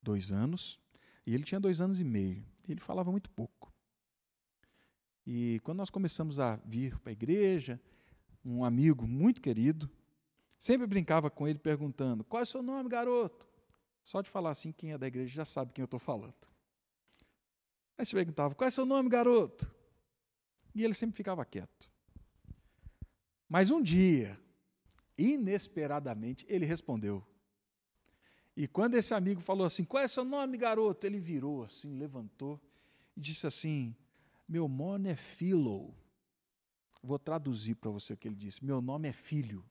dois 0.03 0.33
anos, 0.33 0.79
e 1.27 1.35
ele 1.35 1.45
tinha 1.45 1.61
dois 1.61 1.81
anos 1.81 2.01
e 2.01 2.05
meio. 2.05 2.45
Ele 2.69 2.81
falava 2.81 3.11
muito 3.11 3.31
pouco. 3.31 3.73
E 5.27 5.61
quando 5.63 5.79
nós 5.79 5.91
começamos 5.91 6.41
a 6.41 6.57
vir 6.65 6.99
para 6.99 7.11
a 7.11 7.13
igreja, 7.13 7.81
um 8.45 8.65
amigo 8.65 9.07
muito 9.07 9.41
querido 9.41 9.91
sempre 10.59 10.87
brincava 10.87 11.31
com 11.31 11.47
ele 11.47 11.59
perguntando: 11.59 12.25
Qual 12.25 12.41
é 12.41 12.43
o 12.43 12.47
seu 12.47 12.63
nome, 12.63 12.89
garoto? 12.89 13.49
Só 14.05 14.21
de 14.21 14.31
falar 14.31 14.51
assim, 14.51 14.73
quem 14.73 14.93
é 14.93 14.99
da 14.99 15.07
igreja 15.07 15.33
já 15.33 15.45
sabe 15.45 15.73
quem 15.73 15.83
eu 15.83 15.87
estou 15.87 16.01
falando. 16.01 16.35
Aí 17.97 18.05
você 18.05 18.17
perguntava: 18.17 18.55
Qual 18.55 18.67
é 18.67 18.71
o 18.71 18.73
seu 18.73 18.87
nome, 18.87 19.09
garoto? 19.09 19.71
E 20.75 20.85
ele 20.85 20.95
sempre 20.95 21.17
ficava 21.17 21.45
quieto. 21.45 21.91
Mas 23.49 23.71
um 23.71 23.83
dia, 23.83 24.39
inesperadamente, 25.19 26.47
ele 26.49 26.65
respondeu. 26.65 27.27
E 28.57 28.69
quando 28.69 28.95
esse 28.95 29.13
amigo 29.15 29.41
falou 29.41 29.67
assim: 29.67 29.85
Qual 29.85 30.03
é 30.03 30.09
seu 30.09 30.25
nome, 30.25 30.57
garoto? 30.57 31.07
Ele 31.07 31.19
virou 31.19 31.65
assim, 31.65 31.97
levantou 31.97 32.61
e 33.17 33.21
disse 33.21 33.47
assim: 33.47 33.97
Meu 34.49 34.69
nome 34.69 35.09
é 35.09 35.17
Philo. 35.17 35.95
Vou 37.03 37.19
traduzir 37.19 37.77
para 37.77 37.91
você 37.91 38.13
o 38.13 38.17
que 38.17 38.29
ele 38.29 38.37
disse: 38.37 38.65
Meu 38.65 38.81
nome 38.81 39.09
é 39.09 39.13
filho. 39.13 39.65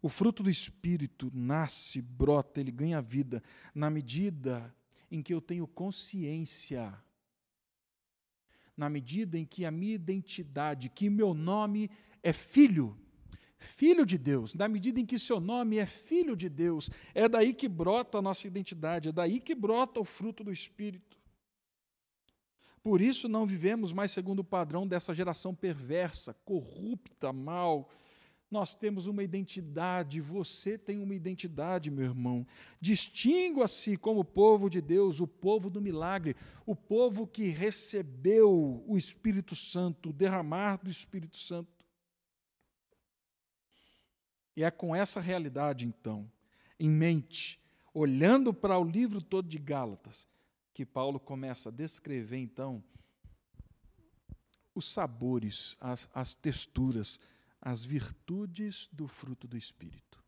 O 0.00 0.08
fruto 0.08 0.42
do 0.42 0.50
Espírito 0.50 1.30
nasce, 1.34 2.00
brota, 2.00 2.60
ele 2.60 2.70
ganha 2.70 3.02
vida 3.02 3.42
na 3.74 3.90
medida 3.90 4.74
em 5.10 5.22
que 5.22 5.34
eu 5.34 5.40
tenho 5.40 5.66
consciência 5.66 6.96
na 8.76 8.90
medida 8.90 9.38
em 9.38 9.44
que 9.44 9.64
a 9.64 9.70
minha 9.70 9.94
identidade, 9.94 10.88
que 10.88 11.08
meu 11.08 11.32
nome 11.32 11.90
é 12.22 12.32
filho, 12.32 12.96
filho 13.58 14.04
de 14.04 14.18
Deus, 14.18 14.54
na 14.54 14.68
medida 14.68 15.00
em 15.00 15.06
que 15.06 15.18
seu 15.18 15.40
nome 15.40 15.78
é 15.78 15.86
filho 15.86 16.36
de 16.36 16.48
Deus, 16.48 16.90
é 17.14 17.28
daí 17.28 17.54
que 17.54 17.68
brota 17.68 18.18
a 18.18 18.22
nossa 18.22 18.46
identidade, 18.46 19.08
é 19.08 19.12
daí 19.12 19.40
que 19.40 19.54
brota 19.54 20.00
o 20.00 20.04
fruto 20.04 20.44
do 20.44 20.52
Espírito. 20.52 21.16
Por 22.82 23.00
isso 23.00 23.28
não 23.28 23.46
vivemos 23.46 23.92
mais 23.92 24.12
segundo 24.12 24.40
o 24.40 24.44
padrão 24.44 24.86
dessa 24.86 25.12
geração 25.12 25.52
perversa, 25.54 26.34
corrupta, 26.44 27.32
mal, 27.32 27.90
nós 28.50 28.74
temos 28.74 29.06
uma 29.06 29.24
identidade, 29.24 30.20
você 30.20 30.78
tem 30.78 31.02
uma 31.02 31.14
identidade, 31.14 31.90
meu 31.90 32.04
irmão. 32.04 32.46
Distingua-se 32.80 33.96
como 33.96 34.24
povo 34.24 34.70
de 34.70 34.80
Deus, 34.80 35.20
o 35.20 35.26
povo 35.26 35.68
do 35.68 35.80
milagre, 35.80 36.36
o 36.64 36.76
povo 36.76 37.26
que 37.26 37.46
recebeu 37.46 38.84
o 38.86 38.96
Espírito 38.96 39.56
Santo, 39.56 40.10
o 40.10 40.12
derramar 40.12 40.78
do 40.82 40.90
Espírito 40.90 41.36
Santo. 41.36 41.84
E 44.56 44.62
é 44.62 44.70
com 44.70 44.94
essa 44.94 45.20
realidade, 45.20 45.84
então, 45.84 46.30
em 46.78 46.88
mente, 46.88 47.60
olhando 47.92 48.54
para 48.54 48.78
o 48.78 48.84
livro 48.84 49.20
todo 49.20 49.48
de 49.48 49.58
Gálatas, 49.58 50.26
que 50.72 50.86
Paulo 50.86 51.18
começa 51.18 51.68
a 51.68 51.72
descrever, 51.72 52.38
então, 52.38 52.82
os 54.74 54.92
sabores, 54.92 55.76
as, 55.80 56.08
as 56.14 56.34
texturas, 56.34 57.18
as 57.66 57.84
virtudes 57.84 58.88
do 58.92 59.08
fruto 59.08 59.48
do 59.48 59.56
Espírito. 59.56 60.22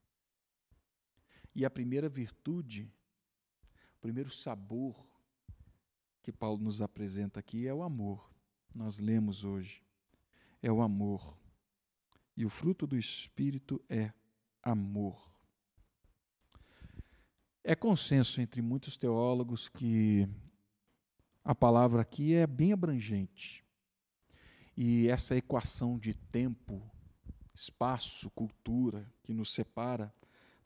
E 1.54 1.64
a 1.64 1.70
primeira 1.70 2.08
virtude, 2.08 2.92
o 3.96 4.00
primeiro 4.00 4.28
sabor 4.28 5.08
que 6.20 6.32
Paulo 6.32 6.60
nos 6.60 6.82
apresenta 6.82 7.38
aqui 7.38 7.64
é 7.64 7.72
o 7.72 7.84
amor. 7.84 8.28
Nós 8.74 8.98
lemos 8.98 9.44
hoje. 9.44 9.80
É 10.60 10.72
o 10.72 10.82
amor. 10.82 11.38
E 12.36 12.44
o 12.44 12.50
fruto 12.50 12.88
do 12.88 12.98
Espírito 12.98 13.80
é 13.88 14.12
amor. 14.60 15.32
É 17.62 17.76
consenso 17.76 18.40
entre 18.40 18.60
muitos 18.60 18.96
teólogos 18.96 19.68
que 19.68 20.28
a 21.44 21.54
palavra 21.54 22.02
aqui 22.02 22.34
é 22.34 22.48
bem 22.48 22.72
abrangente. 22.72 23.64
E 24.76 25.06
essa 25.06 25.36
equação 25.36 25.96
de 25.96 26.14
tempo 26.14 26.97
espaço, 27.58 28.30
cultura 28.30 29.04
que 29.24 29.32
nos 29.32 29.52
separa, 29.52 30.14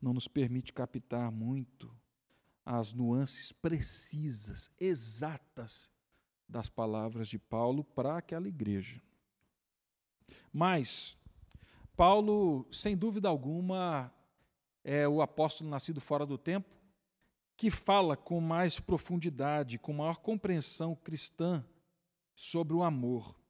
não 0.01 0.13
nos 0.13 0.29
permite 0.29 0.75
captar 0.75 1.33
muito 1.33 1.91
as 2.67 2.93
nuances 2.93 3.51
precisas, 3.51 4.71
exatas 4.79 5.91
das 6.47 6.69
palavras 6.69 7.29
de 7.29 7.39
Paulo 7.39 7.83
para 7.83 8.19
aquela 8.19 8.47
igreja. 8.47 9.01
Mas 10.53 11.17
Paulo, 11.97 12.69
sem 12.71 12.95
dúvida 12.95 13.27
alguma, 13.27 14.13
é 14.85 15.09
o 15.09 15.23
apóstolo 15.23 15.71
nascido 15.71 16.01
fora 16.01 16.27
do 16.27 16.37
tempo 16.37 16.69
que 17.57 17.71
fala 17.71 18.19
com 18.19 18.39
mais 18.39 18.79
profundidade, 18.79 19.79
com 19.79 19.95
maior 19.95 20.19
compreensão 20.19 20.95
cristã 20.95 21.65
sobre 22.35 22.75
o 22.75 22.83
amor 22.83 23.42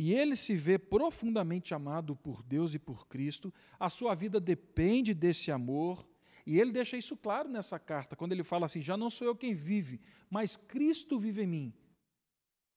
e 0.00 0.14
ele 0.14 0.36
se 0.36 0.54
vê 0.54 0.78
profundamente 0.78 1.74
amado 1.74 2.14
por 2.14 2.40
Deus 2.40 2.72
e 2.72 2.78
por 2.78 3.08
Cristo, 3.08 3.52
a 3.80 3.90
sua 3.90 4.14
vida 4.14 4.38
depende 4.38 5.12
desse 5.12 5.50
amor, 5.50 6.08
e 6.46 6.60
ele 6.60 6.70
deixa 6.70 6.96
isso 6.96 7.16
claro 7.16 7.48
nessa 7.48 7.80
carta, 7.80 8.14
quando 8.14 8.30
ele 8.30 8.44
fala 8.44 8.66
assim: 8.66 8.80
já 8.80 8.96
não 8.96 9.10
sou 9.10 9.26
eu 9.26 9.34
quem 9.34 9.54
vive, 9.54 10.00
mas 10.30 10.56
Cristo 10.56 11.18
vive 11.18 11.42
em 11.42 11.48
mim. 11.48 11.74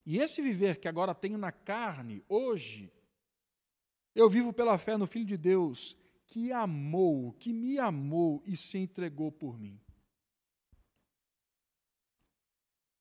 E 0.03 0.17
esse 0.17 0.41
viver 0.41 0.79
que 0.79 0.87
agora 0.87 1.13
tenho 1.13 1.37
na 1.37 1.51
carne, 1.51 2.25
hoje, 2.27 2.91
eu 4.15 4.27
vivo 4.27 4.51
pela 4.51 4.79
fé 4.79 4.97
no 4.97 5.05
Filho 5.05 5.25
de 5.25 5.37
Deus, 5.37 5.95
que 6.25 6.51
amou, 6.51 7.33
que 7.33 7.53
me 7.53 7.77
amou 7.77 8.41
e 8.47 8.57
se 8.57 8.79
entregou 8.79 9.31
por 9.31 9.59
mim. 9.59 9.79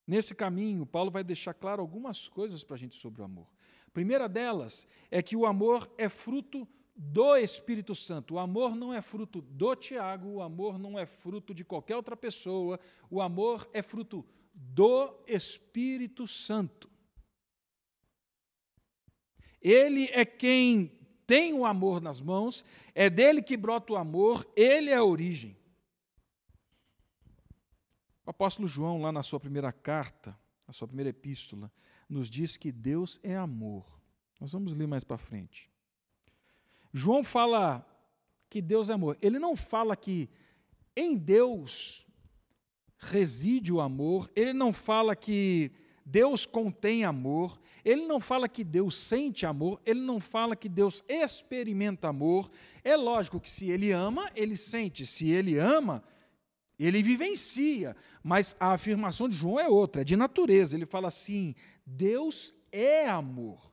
Nesse 0.06 0.34
caminho, 0.34 0.84
Paulo 0.84 1.10
vai 1.10 1.24
deixar 1.24 1.54
claro 1.54 1.80
algumas 1.80 2.28
coisas 2.28 2.62
para 2.62 2.76
a 2.76 2.78
gente 2.78 2.96
sobre 2.96 3.22
o 3.22 3.24
amor. 3.24 3.48
A 3.90 3.92
primeira 3.92 4.28
delas 4.28 4.86
é 5.10 5.20
que 5.20 5.34
o 5.34 5.44
amor 5.44 5.92
é 5.98 6.08
fruto 6.08 6.66
do 6.94 7.36
Espírito 7.36 7.92
Santo. 7.92 8.34
O 8.34 8.38
amor 8.38 8.76
não 8.76 8.94
é 8.94 9.02
fruto 9.02 9.40
do 9.40 9.74
Tiago, 9.74 10.28
o 10.28 10.42
amor 10.42 10.78
não 10.78 10.96
é 10.96 11.04
fruto 11.04 11.52
de 11.52 11.64
qualquer 11.64 11.96
outra 11.96 12.16
pessoa, 12.16 12.78
o 13.10 13.20
amor 13.20 13.68
é 13.72 13.82
fruto 13.82 14.24
do 14.54 15.12
Espírito 15.26 16.28
Santo. 16.28 16.88
Ele 19.60 20.04
é 20.12 20.24
quem 20.24 20.96
tem 21.26 21.52
o 21.52 21.66
amor 21.66 22.00
nas 22.00 22.20
mãos, 22.20 22.64
é 22.94 23.10
dele 23.10 23.42
que 23.42 23.56
brota 23.56 23.94
o 23.94 23.96
amor, 23.96 24.48
ele 24.54 24.90
é 24.90 24.96
a 24.96 25.04
origem. 25.04 25.56
O 28.24 28.30
apóstolo 28.30 28.68
João, 28.68 29.02
lá 29.02 29.10
na 29.10 29.24
sua 29.24 29.40
primeira 29.40 29.72
carta, 29.72 30.38
na 30.64 30.72
sua 30.72 30.86
primeira 30.86 31.10
epístola, 31.10 31.72
nos 32.10 32.28
diz 32.28 32.56
que 32.56 32.72
Deus 32.72 33.20
é 33.22 33.36
amor. 33.36 33.86
Nós 34.40 34.52
vamos 34.52 34.74
ler 34.74 34.86
mais 34.86 35.04
para 35.04 35.16
frente. 35.16 35.70
João 36.92 37.22
fala 37.22 37.86
que 38.48 38.60
Deus 38.60 38.90
é 38.90 38.94
amor. 38.94 39.16
Ele 39.22 39.38
não 39.38 39.56
fala 39.56 39.96
que 39.96 40.28
em 40.96 41.16
Deus 41.16 42.04
reside 42.98 43.72
o 43.72 43.80
amor, 43.80 44.30
ele 44.34 44.52
não 44.52 44.72
fala 44.72 45.14
que 45.16 45.70
Deus 46.04 46.44
contém 46.44 47.04
amor, 47.04 47.58
ele 47.84 48.04
não 48.06 48.20
fala 48.20 48.48
que 48.48 48.64
Deus 48.64 48.96
sente 48.96 49.46
amor, 49.46 49.80
ele 49.86 50.00
não 50.00 50.18
fala 50.18 50.56
que 50.56 50.68
Deus 50.68 51.02
experimenta 51.08 52.08
amor. 52.08 52.50
É 52.82 52.96
lógico 52.96 53.40
que 53.40 53.48
se 53.48 53.70
ele 53.70 53.92
ama, 53.92 54.30
ele 54.34 54.56
sente, 54.56 55.06
se 55.06 55.30
ele 55.30 55.56
ama, 55.56 56.02
ele 56.86 57.02
vivencia. 57.02 57.96
Mas 58.22 58.56
a 58.58 58.72
afirmação 58.72 59.28
de 59.28 59.36
João 59.36 59.60
é 59.60 59.68
outra, 59.68 60.02
é 60.02 60.04
de 60.04 60.16
natureza. 60.16 60.76
Ele 60.76 60.86
fala 60.86 61.08
assim: 61.08 61.54
Deus 61.84 62.54
é 62.72 63.08
amor. 63.08 63.70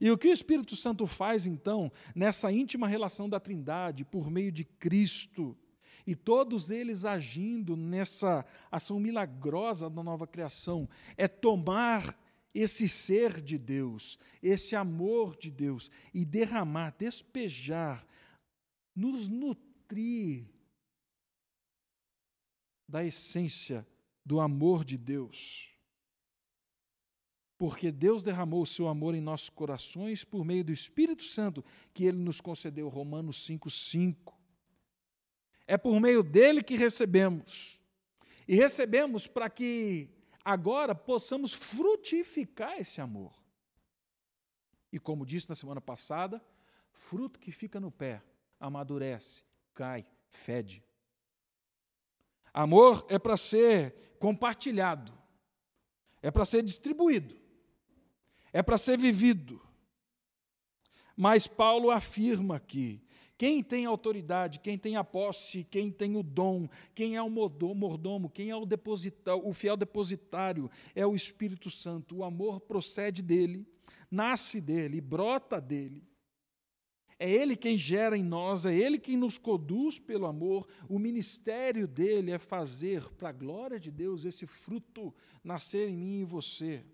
E 0.00 0.10
o 0.10 0.18
que 0.18 0.28
o 0.28 0.32
Espírito 0.32 0.76
Santo 0.76 1.06
faz, 1.06 1.46
então, 1.46 1.90
nessa 2.14 2.52
íntima 2.52 2.86
relação 2.86 3.28
da 3.28 3.40
Trindade, 3.40 4.04
por 4.04 4.30
meio 4.30 4.52
de 4.52 4.64
Cristo, 4.64 5.56
e 6.06 6.14
todos 6.14 6.70
eles 6.70 7.04
agindo 7.04 7.76
nessa 7.76 8.46
ação 8.70 9.00
milagrosa 9.00 9.90
da 9.90 10.02
nova 10.02 10.26
criação, 10.26 10.88
é 11.16 11.26
tomar 11.26 12.16
esse 12.54 12.88
ser 12.88 13.40
de 13.40 13.58
Deus, 13.58 14.18
esse 14.42 14.76
amor 14.76 15.36
de 15.36 15.50
Deus, 15.50 15.90
e 16.14 16.24
derramar, 16.24 16.94
despejar, 16.96 18.06
nos 18.94 19.28
nutrir 19.28 20.46
da 22.88 23.04
essência 23.04 23.86
do 24.24 24.40
amor 24.40 24.84
de 24.84 24.96
Deus 24.96 25.68
porque 27.58 27.90
Deus 27.90 28.22
derramou 28.22 28.62
o 28.62 28.66
seu 28.66 28.86
amor 28.86 29.16
em 29.16 29.20
nossos 29.20 29.50
corações 29.50 30.22
por 30.22 30.44
meio 30.44 30.62
do 30.62 30.70
Espírito 30.70 31.24
Santo 31.24 31.64
que 31.92 32.04
ele 32.04 32.16
nos 32.16 32.40
concedeu, 32.40 32.88
Romanos 32.88 33.44
5:5. 33.44 34.32
É 35.66 35.76
por 35.76 36.00
meio 36.00 36.22
dele 36.22 36.62
que 36.62 36.76
recebemos. 36.76 37.82
E 38.46 38.54
recebemos 38.54 39.26
para 39.26 39.50
que 39.50 40.08
agora 40.42 40.94
possamos 40.94 41.52
frutificar 41.52 42.78
esse 42.78 43.00
amor. 43.00 43.34
E 44.90 44.98
como 44.98 45.26
disse 45.26 45.48
na 45.48 45.54
semana 45.54 45.80
passada, 45.80 46.42
fruto 46.92 47.40
que 47.40 47.50
fica 47.50 47.78
no 47.78 47.90
pé, 47.90 48.22
amadurece, 48.58 49.42
cai, 49.74 50.06
fede. 50.30 50.82
Amor 52.60 53.06
é 53.08 53.18
para 53.18 53.36
ser 53.36 54.16
compartilhado, 54.18 55.12
é 56.22 56.30
para 56.30 56.44
ser 56.44 56.62
distribuído 56.62 57.38
é 58.52 58.62
para 58.62 58.78
ser 58.78 58.98
vivido. 58.98 59.60
Mas 61.16 61.46
Paulo 61.46 61.90
afirma 61.90 62.60
que 62.60 63.00
quem 63.36 63.62
tem 63.62 63.86
autoridade, 63.86 64.58
quem 64.58 64.76
tem 64.76 64.96
a 64.96 65.04
posse, 65.04 65.64
quem 65.64 65.90
tem 65.90 66.16
o 66.16 66.22
dom, 66.22 66.68
quem 66.94 67.16
é 67.16 67.22
o 67.22 67.30
mordomo, 67.30 68.28
quem 68.28 68.50
é 68.50 68.56
o, 68.56 68.66
o 69.44 69.52
fiel 69.52 69.76
depositário, 69.76 70.70
é 70.94 71.06
o 71.06 71.14
Espírito 71.14 71.70
Santo. 71.70 72.16
O 72.16 72.24
amor 72.24 72.60
procede 72.60 73.22
dele, 73.22 73.66
nasce 74.10 74.60
dele, 74.60 75.00
brota 75.00 75.60
dele. 75.60 76.07
É 77.18 77.28
Ele 77.28 77.56
quem 77.56 77.76
gera 77.76 78.16
em 78.16 78.22
nós, 78.22 78.64
é 78.64 78.72
Ele 78.72 78.98
quem 78.98 79.16
nos 79.16 79.36
conduz 79.36 79.98
pelo 79.98 80.26
amor. 80.26 80.68
O 80.88 80.98
ministério 80.98 81.88
dele 81.88 82.30
é 82.30 82.38
fazer, 82.38 83.08
para 83.14 83.30
a 83.30 83.32
glória 83.32 83.80
de 83.80 83.90
Deus, 83.90 84.24
esse 84.24 84.46
fruto 84.46 85.12
nascer 85.42 85.88
em 85.88 85.96
mim 85.96 86.18
e 86.18 86.20
em 86.20 86.24
você. 86.24 86.84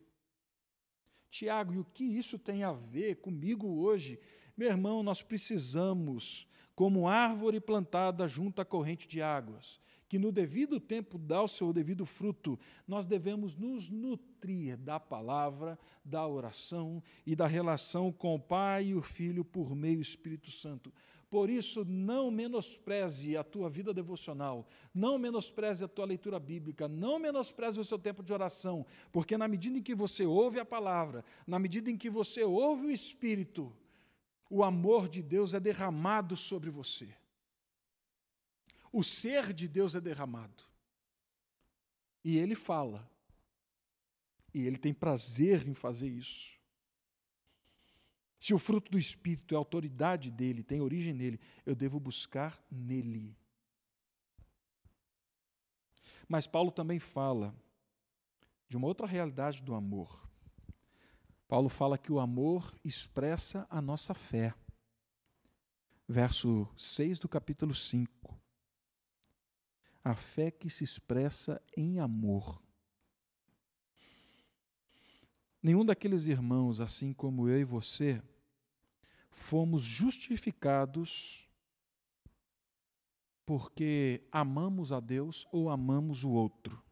Tiago, 1.31 1.75
e 1.75 1.79
o 1.79 1.85
que 1.85 2.05
isso 2.05 2.39
tem 2.39 2.63
a 2.63 2.73
ver 2.73 3.17
comigo 3.17 3.67
hoje? 3.67 4.19
Meu 4.57 4.69
irmão, 4.69 5.03
nós 5.03 5.21
precisamos, 5.23 6.47
como 6.75 7.09
árvore 7.09 7.61
plantada 7.61 8.27
junto 8.27 8.63
à 8.63 8.65
corrente 8.65 9.07
de 9.07 9.21
águas, 9.21 9.81
que 10.09 10.19
no 10.19 10.31
devido 10.31 10.79
tempo 10.79 11.19
dá 11.19 11.43
o 11.43 11.49
seu 11.49 11.73
devido 11.73 12.05
fruto, 12.05 12.59
nós 12.87 13.07
devemos 13.07 13.57
nos 13.57 13.89
nutrir 13.89 14.77
da 14.77 15.01
palavra, 15.01 15.79
da 16.05 16.27
oração 16.27 17.03
e 17.27 17.35
da 17.35 17.47
relação 17.47 18.13
com 18.13 18.35
o 18.35 18.41
Pai 18.41 18.87
e 18.87 18.95
o 18.95 19.03
Filho 19.03 19.45
por 19.45 19.75
meio 19.75 19.97
do 19.97 20.03
Espírito 20.03 20.51
Santo. 20.51 20.93
Por 21.35 21.51
isso, 21.51 21.85
não 21.85 22.31
menospreze 22.31 23.37
a 23.37 23.43
tua 23.43 23.69
vida 23.69 23.93
devocional, 23.93 24.69
não 24.95 25.19
menospreze 25.19 25.85
a 25.85 25.89
tua 25.89 26.05
leitura 26.05 26.39
bíblica, 26.39 26.87
não 26.87 27.19
menospreze 27.19 27.81
o 27.81 27.85
seu 27.85 27.99
tempo 27.99 28.23
de 28.23 28.33
oração, 28.33 28.87
porque 29.11 29.37
na 29.37 29.49
medida 29.49 29.77
em 29.77 29.83
que 29.83 29.97
você 29.97 30.25
ouve 30.25 30.61
a 30.61 30.65
palavra, 30.65 31.25
na 31.45 31.59
medida 31.59 31.91
em 31.91 31.97
que 31.97 32.09
você 32.09 32.45
ouve 32.45 32.87
o 32.87 32.91
Espírito, 32.91 33.73
o 34.49 34.63
amor 34.63 35.09
de 35.09 35.23
Deus 35.23 35.55
é 35.55 35.59
derramado 35.59 36.37
sobre 36.37 36.71
você. 36.71 37.09
O 38.97 39.03
ser 39.03 39.53
de 39.53 39.67
Deus 39.67 39.97
é 39.97 40.01
derramado. 40.01 40.63
E 42.23 42.39
ele 42.39 42.55
fala. 42.55 43.11
E 44.55 44.65
ele 44.65 44.79
tem 44.79 44.95
prazer 44.95 45.67
em 45.67 45.75
fazer 45.75 46.07
isso. 46.07 46.57
Se 48.39 48.55
o 48.55 48.59
fruto 48.59 48.93
do 48.93 48.97
Espírito 48.97 49.53
é 49.53 49.59
autoridade 49.59 50.31
dele, 50.31 50.63
tem 50.63 50.81
origem 50.81 51.13
nele, 51.13 51.41
eu 51.67 51.75
devo 51.75 51.99
buscar 51.99 52.65
nele. 52.71 53.37
Mas 56.29 56.47
Paulo 56.47 56.71
também 56.71 57.01
fala 57.01 57.53
de 58.69 58.77
uma 58.77 58.87
outra 58.87 59.09
realidade 59.09 59.61
do 59.61 59.75
amor. 59.75 60.31
Paulo 61.49 61.69
fala 61.69 61.99
que 61.99 62.13
o 62.13 62.21
amor 62.21 62.73
expressa 62.85 63.67
a 63.69 63.83
nossa 63.83 64.15
fé. 64.15 64.55
Verso 66.07 66.69
6 66.77 67.19
do 67.19 67.29
capítulo 67.29 67.75
5. 67.75 68.34
A 70.05 70.15
fé 70.15 70.51
que 70.51 70.69
se 70.69 70.85
expressa 70.85 71.61
em 71.77 71.99
amor. 71.99 72.63
Nenhum 75.63 75.85
daqueles 75.85 76.27
irmãos, 76.27 76.79
assim 76.79 77.13
como 77.13 77.49
eu 77.49 77.59
e 77.59 77.65
você, 77.65 78.23
fomos 79.31 79.83
justificados 79.83 81.49
porque 83.47 84.27
amamos 84.31 84.93
a 84.93 85.01
Deus 85.01 85.47
ou 85.51 85.69
amamos 85.69 86.25
o 86.25 86.31
outro. 86.31 86.83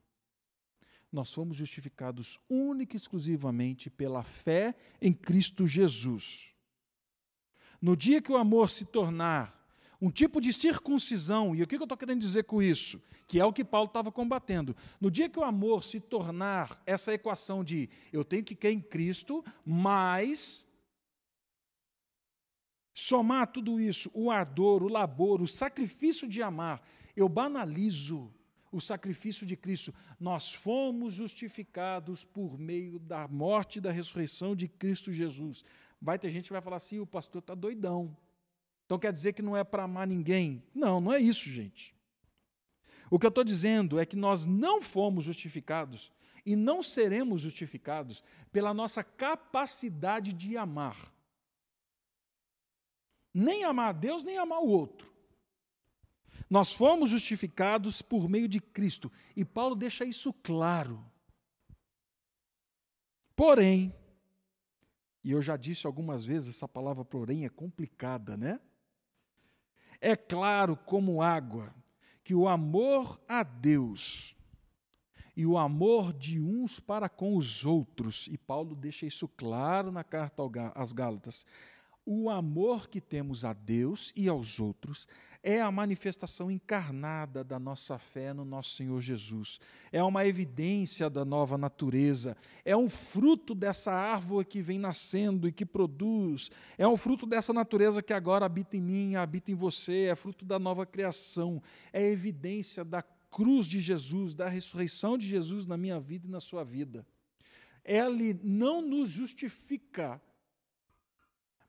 Nós 1.10 1.32
fomos 1.32 1.56
justificados 1.56 2.40
única 2.48 2.96
e 2.96 2.98
exclusivamente 2.98 3.90
pela 3.90 4.22
fé 4.22 4.74
em 5.00 5.12
Cristo 5.12 5.66
Jesus. 5.66 6.54
No 7.80 7.96
dia 7.96 8.22
que 8.22 8.32
o 8.32 8.36
amor 8.36 8.70
se 8.70 8.86
tornar 8.86 9.61
um 10.02 10.10
tipo 10.10 10.40
de 10.40 10.52
circuncisão, 10.52 11.54
e 11.54 11.62
o 11.62 11.66
que 11.66 11.76
eu 11.76 11.82
estou 11.84 11.96
querendo 11.96 12.20
dizer 12.20 12.42
com 12.42 12.60
isso? 12.60 13.00
Que 13.28 13.38
é 13.38 13.44
o 13.44 13.52
que 13.52 13.64
Paulo 13.64 13.86
estava 13.86 14.10
combatendo. 14.10 14.74
No 15.00 15.08
dia 15.08 15.28
que 15.28 15.38
o 15.38 15.44
amor 15.44 15.84
se 15.84 16.00
tornar 16.00 16.82
essa 16.84 17.14
equação 17.14 17.62
de 17.62 17.88
eu 18.12 18.24
tenho 18.24 18.42
que 18.42 18.56
crer 18.56 18.72
em 18.72 18.80
Cristo, 18.80 19.44
mas 19.64 20.66
somar 22.92 23.52
tudo 23.52 23.80
isso, 23.80 24.10
o 24.12 24.28
ardor, 24.28 24.82
o 24.82 24.88
labor, 24.88 25.40
o 25.40 25.46
sacrifício 25.46 26.28
de 26.28 26.42
amar, 26.42 26.82
eu 27.14 27.28
banalizo 27.28 28.34
o 28.72 28.80
sacrifício 28.80 29.46
de 29.46 29.56
Cristo. 29.56 29.94
Nós 30.18 30.52
fomos 30.52 31.14
justificados 31.14 32.24
por 32.24 32.58
meio 32.58 32.98
da 32.98 33.28
morte 33.28 33.76
e 33.76 33.80
da 33.80 33.92
ressurreição 33.92 34.56
de 34.56 34.66
Cristo 34.66 35.12
Jesus. 35.12 35.62
Vai 36.00 36.18
ter 36.18 36.32
gente 36.32 36.46
que 36.46 36.52
vai 36.52 36.60
falar 36.60 36.78
assim: 36.78 36.98
o 36.98 37.06
pastor 37.06 37.38
está 37.38 37.54
doidão. 37.54 38.16
Então 38.92 38.98
quer 38.98 39.10
dizer 39.10 39.32
que 39.32 39.40
não 39.40 39.56
é 39.56 39.64
para 39.64 39.84
amar 39.84 40.06
ninguém? 40.06 40.62
Não, 40.74 41.00
não 41.00 41.14
é 41.14 41.18
isso, 41.18 41.48
gente. 41.48 41.94
O 43.10 43.18
que 43.18 43.24
eu 43.24 43.30
estou 43.30 43.42
dizendo 43.42 43.98
é 43.98 44.04
que 44.04 44.14
nós 44.14 44.44
não 44.44 44.82
fomos 44.82 45.24
justificados 45.24 46.12
e 46.44 46.54
não 46.54 46.82
seremos 46.82 47.40
justificados 47.40 48.22
pela 48.52 48.74
nossa 48.74 49.02
capacidade 49.02 50.34
de 50.34 50.58
amar 50.58 51.10
nem 53.32 53.64
amar 53.64 53.88
a 53.88 53.92
Deus, 53.92 54.22
nem 54.22 54.36
amar 54.36 54.60
o 54.60 54.68
outro. 54.68 55.10
Nós 56.50 56.70
fomos 56.70 57.08
justificados 57.08 58.02
por 58.02 58.28
meio 58.28 58.46
de 58.46 58.60
Cristo. 58.60 59.10
E 59.34 59.42
Paulo 59.42 59.74
deixa 59.74 60.04
isso 60.04 60.34
claro. 60.34 61.02
Porém, 63.34 63.94
e 65.24 65.30
eu 65.30 65.40
já 65.40 65.56
disse 65.56 65.86
algumas 65.86 66.26
vezes, 66.26 66.56
essa 66.56 66.68
palavra 66.68 67.06
porém 67.06 67.46
é 67.46 67.48
complicada, 67.48 68.36
né? 68.36 68.60
É 70.04 70.16
claro 70.16 70.76
como 70.76 71.22
água 71.22 71.72
que 72.24 72.34
o 72.34 72.48
amor 72.48 73.20
a 73.28 73.44
Deus 73.44 74.34
e 75.36 75.46
o 75.46 75.56
amor 75.56 76.12
de 76.12 76.40
uns 76.40 76.80
para 76.80 77.08
com 77.08 77.36
os 77.36 77.64
outros, 77.64 78.26
e 78.26 78.36
Paulo 78.36 78.74
deixa 78.74 79.06
isso 79.06 79.28
claro 79.28 79.92
na 79.92 80.02
carta 80.02 80.42
às 80.74 80.92
Gálatas, 80.92 81.46
o 82.04 82.28
amor 82.28 82.88
que 82.88 83.00
temos 83.00 83.44
a 83.44 83.52
Deus 83.52 84.12
e 84.16 84.28
aos 84.28 84.58
outros 84.58 85.06
é 85.42 85.60
a 85.60 85.70
manifestação 85.72 86.50
encarnada 86.50 87.42
da 87.42 87.58
nossa 87.58 87.98
fé 87.98 88.32
no 88.32 88.44
nosso 88.44 88.76
Senhor 88.76 89.00
Jesus. 89.00 89.58
É 89.90 90.02
uma 90.02 90.24
evidência 90.24 91.10
da 91.10 91.24
nova 91.24 91.58
natureza. 91.58 92.36
É 92.64 92.76
um 92.76 92.88
fruto 92.88 93.52
dessa 93.54 93.92
árvore 93.92 94.46
que 94.46 94.62
vem 94.62 94.78
nascendo 94.78 95.48
e 95.48 95.52
que 95.52 95.66
produz. 95.66 96.48
É 96.78 96.86
um 96.86 96.96
fruto 96.96 97.26
dessa 97.26 97.52
natureza 97.52 98.02
que 98.02 98.12
agora 98.12 98.46
habita 98.46 98.76
em 98.76 98.80
mim, 98.80 99.16
habita 99.16 99.50
em 99.50 99.54
você. 99.56 100.04
É 100.04 100.14
fruto 100.14 100.44
da 100.44 100.60
nova 100.60 100.86
criação. 100.86 101.60
É 101.92 102.08
evidência 102.08 102.84
da 102.84 103.02
cruz 103.02 103.66
de 103.66 103.80
Jesus, 103.80 104.36
da 104.36 104.48
ressurreição 104.48 105.18
de 105.18 105.26
Jesus 105.26 105.66
na 105.66 105.76
minha 105.76 105.98
vida 105.98 106.28
e 106.28 106.30
na 106.30 106.38
sua 106.38 106.62
vida. 106.62 107.04
Ele 107.84 108.38
não 108.44 108.80
nos 108.80 109.08
justifica 109.08 110.22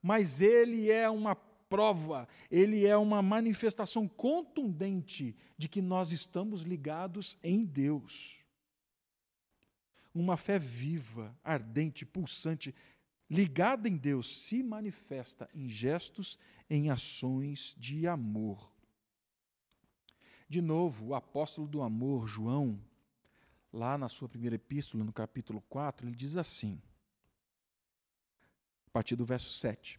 mas 0.03 0.41
ele 0.41 0.91
é 0.91 1.09
uma 1.09 1.33
prova, 1.33 2.27
ele 2.51 2.85
é 2.85 2.97
uma 2.97 3.21
manifestação 3.21 4.05
contundente 4.05 5.33
de 5.57 5.69
que 5.69 5.81
nós 5.81 6.11
estamos 6.11 6.63
ligados 6.63 7.37
em 7.41 7.63
Deus. 7.63 8.43
Uma 10.13 10.35
fé 10.35 10.59
viva, 10.59 11.35
ardente, 11.41 12.05
pulsante, 12.05 12.75
ligada 13.29 13.87
em 13.87 13.95
Deus, 13.95 14.43
se 14.43 14.61
manifesta 14.61 15.49
em 15.55 15.69
gestos, 15.69 16.37
em 16.69 16.89
ações 16.89 17.73
de 17.77 18.05
amor. 18.05 18.69
De 20.49 20.61
novo, 20.61 21.07
o 21.07 21.15
apóstolo 21.15 21.67
do 21.67 21.81
amor, 21.81 22.27
João, 22.27 22.79
lá 23.71 23.97
na 23.97 24.09
sua 24.09 24.29
primeira 24.29 24.57
epístola, 24.57 25.03
no 25.03 25.13
capítulo 25.13 25.61
4, 25.69 26.05
ele 26.05 26.15
diz 26.15 26.37
assim: 26.37 26.79
a 28.93 28.99
partir 29.01 29.15
do 29.15 29.25
verso 29.25 29.51
7. 29.51 29.97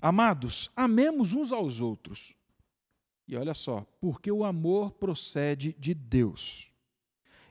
Amados, 0.00 0.70
amemos 0.76 1.32
uns 1.32 1.52
aos 1.52 1.80
outros. 1.80 2.36
E 3.26 3.36
olha 3.36 3.54
só, 3.54 3.84
porque 4.00 4.30
o 4.30 4.44
amor 4.44 4.92
procede 4.92 5.74
de 5.80 5.92
Deus. 5.92 6.72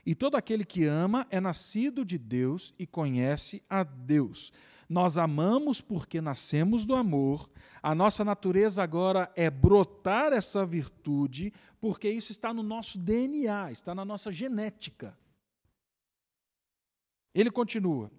E 0.06 0.14
todo 0.14 0.36
aquele 0.36 0.64
que 0.64 0.84
ama 0.84 1.26
é 1.28 1.38
nascido 1.38 2.02
de 2.02 2.16
Deus 2.16 2.74
e 2.78 2.86
conhece 2.86 3.62
a 3.68 3.82
Deus. 3.82 4.50
Nós 4.88 5.18
amamos 5.18 5.82
porque 5.82 6.18
nascemos 6.18 6.86
do 6.86 6.96
amor. 6.96 7.50
A 7.82 7.94
nossa 7.94 8.24
natureza 8.24 8.82
agora 8.82 9.30
é 9.36 9.50
brotar 9.50 10.32
essa 10.32 10.64
virtude, 10.64 11.52
porque 11.78 12.08
isso 12.08 12.32
está 12.32 12.54
no 12.54 12.62
nosso 12.62 12.98
DNA, 12.98 13.70
está 13.70 13.94
na 13.94 14.04
nossa 14.04 14.32
genética. 14.32 15.14
Ele 17.34 17.50
continua: 17.50 18.10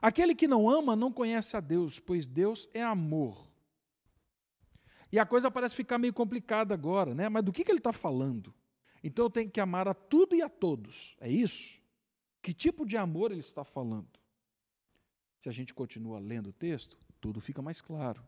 Aquele 0.00 0.34
que 0.34 0.48
não 0.48 0.68
ama 0.68 0.94
não 0.94 1.12
conhece 1.12 1.56
a 1.56 1.60
Deus, 1.60 1.98
pois 1.98 2.26
Deus 2.26 2.68
é 2.72 2.82
amor. 2.82 3.48
E 5.10 5.18
a 5.18 5.26
coisa 5.26 5.50
parece 5.50 5.74
ficar 5.74 5.98
meio 5.98 6.12
complicada 6.12 6.74
agora, 6.74 7.14
né? 7.14 7.28
Mas 7.28 7.42
do 7.42 7.52
que, 7.52 7.64
que 7.64 7.70
ele 7.70 7.78
está 7.78 7.92
falando? 7.92 8.54
Então 9.02 9.24
eu 9.24 9.30
tenho 9.30 9.50
que 9.50 9.60
amar 9.60 9.88
a 9.88 9.94
tudo 9.94 10.34
e 10.34 10.42
a 10.42 10.48
todos. 10.48 11.16
É 11.20 11.30
isso? 11.30 11.80
Que 12.42 12.52
tipo 12.52 12.84
de 12.86 12.96
amor 12.96 13.30
ele 13.30 13.40
está 13.40 13.64
falando? 13.64 14.18
Se 15.38 15.48
a 15.48 15.52
gente 15.52 15.72
continua 15.72 16.18
lendo 16.18 16.48
o 16.50 16.52
texto, 16.52 16.98
tudo 17.20 17.40
fica 17.40 17.62
mais 17.62 17.80
claro 17.80 18.22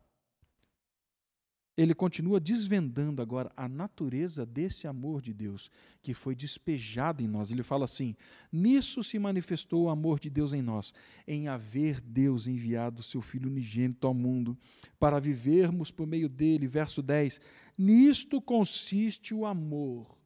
ele 1.81 1.95
continua 1.95 2.39
desvendando 2.39 3.23
agora 3.23 3.51
a 3.57 3.67
natureza 3.67 4.45
desse 4.45 4.87
amor 4.87 5.23
de 5.23 5.33
Deus 5.33 5.71
que 6.03 6.13
foi 6.13 6.35
despejado 6.35 7.23
em 7.23 7.27
nós. 7.27 7.51
Ele 7.51 7.63
fala 7.63 7.87
assim: 7.87 8.15
Nisso 8.53 9.03
se 9.03 9.19
manifestou 9.19 9.85
o 9.85 9.89
amor 9.89 10.21
de 10.21 10.29
Deus 10.29 10.53
em 10.53 10.61
nós, 10.61 10.93
em 11.27 11.49
haver 11.49 11.99
Deus 11.99 12.47
enviado 12.47 13.01
o 13.01 13.03
seu 13.03 13.23
Filho 13.23 13.49
unigênito 13.49 14.07
ao 14.07 14.13
mundo, 14.13 14.59
para 14.99 15.19
vivermos 15.19 15.91
por 15.91 16.07
meio 16.07 16.29
dele. 16.29 16.67
Verso 16.67 17.03
10: 17.03 17.41
Nisto 17.79 18.43
consiste 18.43 19.33
o 19.33 19.47
amor. 19.47 20.19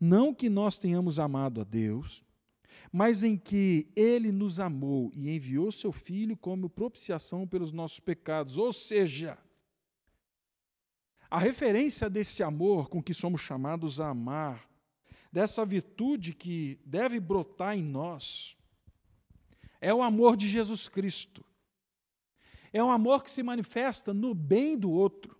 Não 0.00 0.34
que 0.34 0.50
nós 0.50 0.76
tenhamos 0.76 1.20
amado 1.20 1.60
a 1.60 1.64
Deus, 1.64 2.24
mas 2.90 3.22
em 3.22 3.36
que 3.36 3.86
ele 3.94 4.32
nos 4.32 4.58
amou 4.58 5.12
e 5.14 5.30
enviou 5.30 5.70
seu 5.70 5.92
Filho 5.92 6.36
como 6.36 6.68
propiciação 6.68 7.46
pelos 7.46 7.70
nossos 7.70 8.00
pecados. 8.00 8.56
Ou 8.56 8.72
seja, 8.72 9.38
a 11.34 11.38
referência 11.38 12.08
desse 12.08 12.44
amor 12.44 12.88
com 12.88 13.02
que 13.02 13.12
somos 13.12 13.40
chamados 13.40 14.00
a 14.00 14.10
amar, 14.10 14.70
dessa 15.32 15.66
virtude 15.66 16.32
que 16.32 16.78
deve 16.86 17.18
brotar 17.18 17.76
em 17.76 17.82
nós, 17.82 18.56
é 19.80 19.92
o 19.92 20.00
amor 20.00 20.36
de 20.36 20.48
Jesus 20.48 20.88
Cristo. 20.88 21.44
É 22.72 22.80
um 22.80 22.88
amor 22.88 23.24
que 23.24 23.32
se 23.32 23.42
manifesta 23.42 24.14
no 24.14 24.32
bem 24.32 24.78
do 24.78 24.92
outro. 24.92 25.36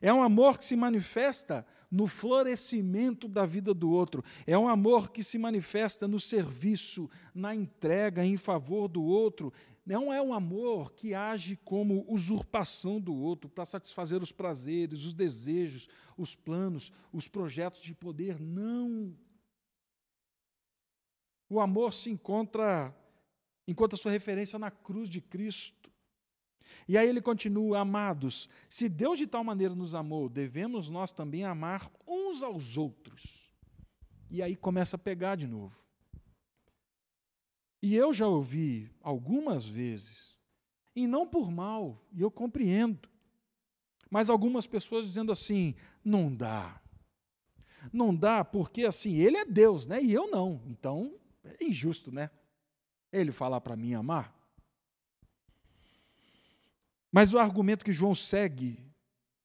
É 0.00 0.12
um 0.12 0.22
amor 0.22 0.56
que 0.56 0.64
se 0.64 0.76
manifesta 0.76 1.66
no 1.90 2.06
florescimento 2.06 3.26
da 3.26 3.46
vida 3.46 3.72
do 3.72 3.90
outro. 3.90 4.22
É 4.46 4.58
um 4.58 4.68
amor 4.68 5.10
que 5.10 5.22
se 5.22 5.38
manifesta 5.38 6.06
no 6.06 6.20
serviço, 6.20 7.10
na 7.34 7.54
entrega 7.54 8.24
em 8.24 8.36
favor 8.36 8.88
do 8.88 9.02
outro. 9.02 9.52
Não 9.84 10.12
é 10.12 10.20
um 10.20 10.34
amor 10.34 10.92
que 10.92 11.14
age 11.14 11.56
como 11.64 12.04
usurpação 12.06 13.00
do 13.00 13.14
outro 13.14 13.48
para 13.48 13.64
satisfazer 13.64 14.22
os 14.22 14.30
prazeres, 14.30 15.04
os 15.04 15.14
desejos, 15.14 15.88
os 16.16 16.34
planos, 16.34 16.92
os 17.10 17.26
projetos 17.26 17.80
de 17.80 17.94
poder. 17.94 18.38
Não. 18.38 19.16
O 21.48 21.58
amor 21.58 21.94
se 21.94 22.10
encontra, 22.10 22.94
encontra 23.66 23.96
sua 23.96 24.12
referência 24.12 24.58
na 24.58 24.70
cruz 24.70 25.08
de 25.08 25.22
Cristo. 25.22 25.87
E 26.86 26.96
aí 26.96 27.08
ele 27.08 27.20
continua: 27.20 27.80
Amados, 27.80 28.48
se 28.68 28.88
Deus 28.88 29.18
de 29.18 29.26
tal 29.26 29.44
maneira 29.44 29.74
nos 29.74 29.94
amou, 29.94 30.28
devemos 30.28 30.88
nós 30.88 31.12
também 31.12 31.44
amar 31.44 31.90
uns 32.06 32.42
aos 32.42 32.76
outros. 32.76 33.50
E 34.30 34.42
aí 34.42 34.56
começa 34.56 34.96
a 34.96 34.98
pegar 34.98 35.36
de 35.36 35.46
novo. 35.46 35.76
E 37.82 37.94
eu 37.94 38.12
já 38.12 38.26
ouvi 38.26 38.90
algumas 39.00 39.64
vezes, 39.64 40.36
e 40.94 41.06
não 41.06 41.26
por 41.26 41.50
mal, 41.50 42.04
e 42.12 42.20
eu 42.20 42.30
compreendo, 42.30 43.08
mas 44.10 44.28
algumas 44.28 44.66
pessoas 44.66 45.06
dizendo 45.06 45.32
assim: 45.32 45.74
não 46.04 46.34
dá. 46.34 46.80
Não 47.92 48.14
dá 48.14 48.44
porque 48.44 48.84
assim, 48.84 49.16
ele 49.16 49.36
é 49.36 49.44
Deus, 49.44 49.86
né? 49.86 50.02
E 50.02 50.12
eu 50.12 50.28
não. 50.30 50.60
Então, 50.66 51.14
é 51.44 51.64
injusto, 51.64 52.10
né? 52.10 52.30
Ele 53.12 53.32
falar 53.32 53.60
para 53.60 53.76
mim 53.76 53.94
amar. 53.94 54.34
Mas 57.18 57.34
o 57.34 57.38
argumento 57.40 57.84
que 57.84 57.92
João 57.92 58.14
segue 58.14 58.78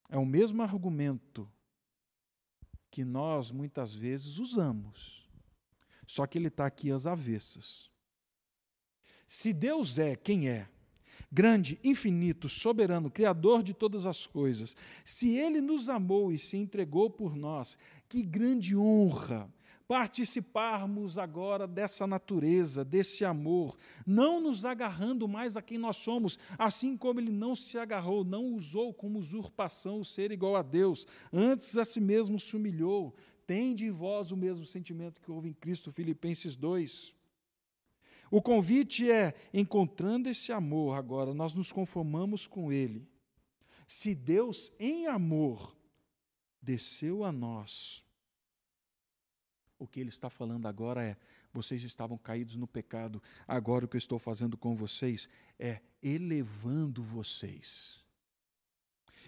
é 0.08 0.16
o 0.16 0.28
mesmo 0.28 0.62
argumento 0.62 1.52
que 2.92 3.04
nós 3.04 3.52
muitas 3.52 3.92
vezes 3.92 4.38
usamos. 4.38 5.28
Só 6.06 6.28
que 6.28 6.38
ele 6.38 6.50
está 6.50 6.68
aqui 6.68 6.92
às 6.92 7.08
avessas. 7.08 7.90
Se 9.28 9.52
Deus 9.52 9.98
é 9.98 10.16
quem 10.16 10.48
é, 10.48 10.70
grande, 11.32 11.80
infinito, 11.84 12.48
soberano, 12.48 13.10
criador 13.10 13.64
de 13.64 13.74
todas 13.74 14.06
as 14.06 14.28
coisas, 14.28 14.78
se 15.04 15.36
Ele 15.36 15.60
nos 15.60 15.90
amou 15.90 16.32
e 16.32 16.38
se 16.38 16.58
entregou 16.58 17.10
por 17.10 17.36
nós, 17.36 17.76
que 18.08 18.22
grande 18.22 18.78
honra 18.78 19.52
participarmos 19.94 21.20
agora 21.20 21.68
dessa 21.68 22.08
natureza, 22.08 22.84
desse 22.84 23.24
amor, 23.24 23.78
não 24.08 24.42
nos 24.42 24.66
agarrando 24.66 25.28
mais 25.28 25.56
a 25.56 25.62
quem 25.62 25.78
nós 25.78 25.98
somos, 25.98 26.40
assim 26.58 26.98
como 26.98 27.20
ele 27.20 27.32
não 27.32 27.56
se 27.56 27.78
agarrou, 27.78 28.24
não 28.24 28.56
usou 28.56 28.92
como 28.92 29.20
usurpação 29.20 30.00
o 30.00 30.04
ser 30.04 30.32
igual 30.32 30.56
a 30.56 30.64
Deus, 30.64 31.06
antes 31.32 31.78
a 31.78 31.86
si 31.86 32.00
mesmo 32.00 32.40
se 32.40 32.56
humilhou. 32.56 33.16
Tende 33.46 33.86
em 33.86 33.92
vós 33.92 34.32
o 34.32 34.36
mesmo 34.36 34.66
sentimento 34.66 35.22
que 35.22 35.30
houve 35.30 35.50
em 35.50 35.54
Cristo, 35.54 35.92
Filipenses 35.92 36.56
2. 36.56 37.14
O 38.32 38.42
convite 38.42 39.12
é: 39.12 39.36
encontrando 39.54 40.28
esse 40.28 40.52
amor, 40.52 40.98
agora 40.98 41.36
nós 41.36 41.54
nos 41.54 41.72
conformamos 41.72 42.48
com 42.48 42.72
ele. 42.72 43.08
Se 43.88 44.16
Deus, 44.16 44.72
em 44.80 45.06
amor, 45.06 45.78
desceu 46.60 47.24
a 47.24 47.32
nós, 47.32 48.03
o 49.84 49.88
que 49.88 50.00
ele 50.00 50.10
está 50.10 50.30
falando 50.30 50.66
agora 50.66 51.04
é: 51.04 51.18
vocês 51.52 51.84
estavam 51.84 52.18
caídos 52.18 52.56
no 52.56 52.66
pecado, 52.66 53.22
agora 53.48 53.86
o 53.86 53.88
que 53.88 53.98
eu 53.98 54.00
estou 54.00 54.18
fazendo 54.18 54.58
com 54.58 54.74
vocês 54.74 55.28
é 55.60 55.82
elevando 56.02 57.04
vocês. 57.04 58.04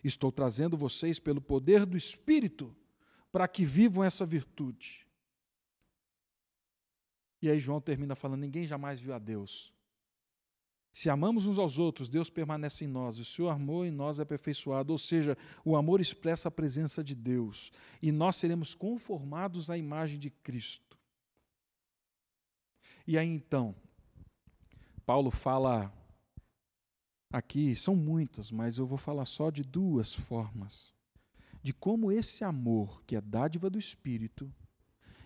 Estou 0.03 0.31
trazendo 0.31 0.77
vocês 0.77 1.19
pelo 1.19 1.41
poder 1.41 1.85
do 1.85 1.97
Espírito 1.97 2.75
para 3.31 3.47
que 3.47 3.65
vivam 3.65 4.03
essa 4.03 4.25
virtude. 4.25 5.05
E 7.41 7.49
aí 7.49 7.59
João 7.59 7.81
termina 7.81 8.15
falando: 8.15 8.41
ninguém 8.41 8.65
jamais 8.65 8.99
viu 8.99 9.13
a 9.13 9.19
Deus. 9.19 9.74
Se 10.95 11.10
amamos 11.10 11.45
uns 11.45 11.60
aos 11.60 11.77
outros, 11.77 12.08
Deus 12.08 12.29
permanece 12.29 12.86
em 12.86 12.88
nós, 12.88 13.17
e 13.17 13.41
o 13.41 13.49
amor 13.49 13.86
em 13.86 13.91
nós 13.91 14.17
é 14.17 14.23
aperfeiçoado, 14.23 14.93
ou 14.93 14.97
seja, 14.97 15.38
o 15.65 15.75
amor 15.75 15.99
expressa 15.99 16.47
a 16.47 16.51
presença 16.51 17.03
de 17.03 17.13
Deus, 17.13 17.69
e 18.01 18.13
nós 18.13 18.38
seremos 18.38 18.73
conformados 18.73 19.69
à 19.69 19.77
imagem 19.77 20.17
de 20.17 20.29
Cristo. 20.29 20.97
E 23.05 23.17
aí 23.17 23.27
então, 23.27 23.75
Paulo 25.05 25.31
fala 25.31 25.93
aqui, 27.29 27.75
são 27.75 27.93
muitas, 27.93 28.49
mas 28.49 28.77
eu 28.77 28.88
vou 28.88 28.97
falar 28.97 29.25
só 29.25 29.49
de 29.49 29.63
duas 29.63 30.13
formas. 30.13 30.93
De 31.62 31.73
como 31.73 32.10
esse 32.10 32.41
amor, 32.45 33.03
que 33.03 33.17
é 33.17 33.21
dádiva 33.21 33.69
do 33.69 33.77
Espírito, 33.77 34.49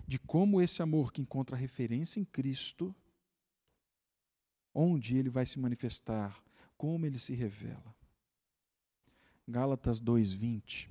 de 0.08 0.18
como 0.18 0.60
esse 0.60 0.82
amor 0.82 1.14
que 1.14 1.22
encontra 1.22 1.56
referência 1.56 2.20
em 2.20 2.26
Cristo, 2.26 2.96
onde 4.74 5.18
ele 5.18 5.30
vai 5.30 5.46
se 5.46 5.60
manifestar, 5.60 6.42
como 6.78 7.06
ele 7.06 7.20
se 7.20 7.34
revela. 7.34 7.96
Gálatas 9.48 10.00
2:20. 10.00 10.90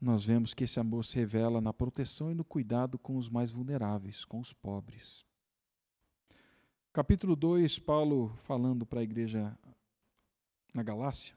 Nós 0.00 0.24
vemos 0.24 0.54
que 0.54 0.64
esse 0.64 0.78
amor 0.78 1.04
se 1.04 1.16
revela 1.16 1.60
na 1.60 1.72
proteção 1.72 2.30
e 2.30 2.34
no 2.34 2.44
cuidado 2.44 2.98
com 2.98 3.16
os 3.16 3.28
mais 3.28 3.50
vulneráveis, 3.50 4.24
com 4.24 4.38
os 4.38 4.52
pobres. 4.52 5.26
Capítulo 6.92 7.34
2, 7.34 7.78
Paulo 7.80 8.36
falando 8.44 8.86
para 8.86 9.00
a 9.00 9.02
igreja 9.02 9.58
na 10.72 10.82
Galácia, 10.82 11.36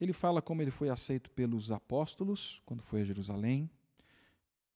ele 0.00 0.12
fala 0.12 0.40
como 0.40 0.62
ele 0.62 0.70
foi 0.70 0.88
aceito 0.88 1.30
pelos 1.30 1.72
apóstolos 1.72 2.62
quando 2.64 2.82
foi 2.82 3.00
a 3.00 3.04
Jerusalém, 3.04 3.70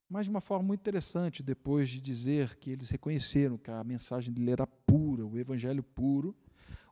mas 0.09 0.27
de 0.27 0.31
uma 0.31 0.41
forma 0.41 0.67
muito 0.67 0.81
interessante, 0.81 1.43
depois 1.43 1.89
de 1.89 2.01
dizer 2.01 2.57
que 2.57 2.71
eles 2.71 2.91
reconheceram 2.91 3.59
que 3.59 3.71
a 3.71 3.85
mensagem 3.85 4.33
dele 4.33 4.51
era 4.51 4.67
pura, 4.67 5.27
o 5.27 5.39
evangelho 5.39 5.83
puro, 5.83 6.35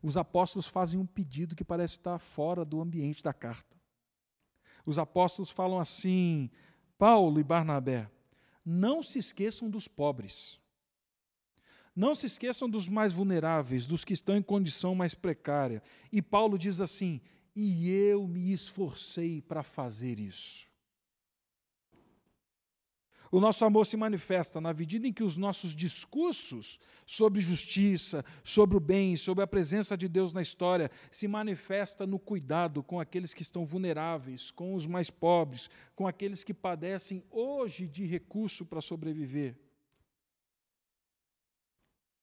os 0.02 0.16
apóstolos 0.16 0.66
fazem 0.66 1.00
um 1.00 1.06
pedido 1.06 1.56
que 1.56 1.64
parece 1.64 1.94
estar 1.94 2.18
fora 2.18 2.64
do 2.64 2.80
ambiente 2.80 3.22
da 3.22 3.32
carta. 3.32 3.76
Os 4.84 4.98
apóstolos 4.98 5.50
falam 5.50 5.80
assim: 5.80 6.50
Paulo 6.98 7.40
e 7.40 7.44
Barnabé, 7.44 8.10
não 8.64 9.02
se 9.02 9.18
esqueçam 9.18 9.70
dos 9.70 9.88
pobres. 9.88 10.60
Não 11.94 12.14
se 12.14 12.26
esqueçam 12.26 12.68
dos 12.68 12.88
mais 12.88 13.10
vulneráveis, 13.10 13.86
dos 13.86 14.04
que 14.04 14.12
estão 14.12 14.36
em 14.36 14.42
condição 14.42 14.94
mais 14.94 15.14
precária. 15.14 15.82
E 16.12 16.20
Paulo 16.20 16.58
diz 16.58 16.80
assim: 16.82 17.22
e 17.56 17.88
eu 17.90 18.28
me 18.28 18.52
esforcei 18.52 19.40
para 19.40 19.62
fazer 19.62 20.20
isso. 20.20 20.65
O 23.30 23.40
nosso 23.40 23.64
amor 23.64 23.86
se 23.86 23.96
manifesta 23.96 24.60
na 24.60 24.72
medida 24.72 25.06
em 25.06 25.12
que 25.12 25.24
os 25.24 25.36
nossos 25.36 25.74
discursos 25.74 26.78
sobre 27.04 27.40
justiça, 27.40 28.24
sobre 28.44 28.76
o 28.76 28.80
bem, 28.80 29.16
sobre 29.16 29.42
a 29.42 29.46
presença 29.46 29.96
de 29.96 30.08
Deus 30.08 30.32
na 30.32 30.42
história, 30.42 30.90
se 31.10 31.26
manifesta 31.26 32.06
no 32.06 32.18
cuidado 32.18 32.82
com 32.82 33.00
aqueles 33.00 33.34
que 33.34 33.42
estão 33.42 33.66
vulneráveis, 33.66 34.50
com 34.50 34.74
os 34.74 34.86
mais 34.86 35.10
pobres, 35.10 35.68
com 35.94 36.06
aqueles 36.06 36.44
que 36.44 36.54
padecem 36.54 37.24
hoje 37.30 37.86
de 37.88 38.06
recurso 38.06 38.64
para 38.64 38.80
sobreviver. 38.80 39.56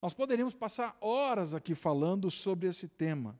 Nós 0.02 0.14
poderíamos 0.14 0.54
passar 0.54 0.98
horas 1.00 1.54
aqui 1.54 1.76
falando 1.76 2.30
sobre 2.30 2.68
esse 2.68 2.88
tema. 2.88 3.40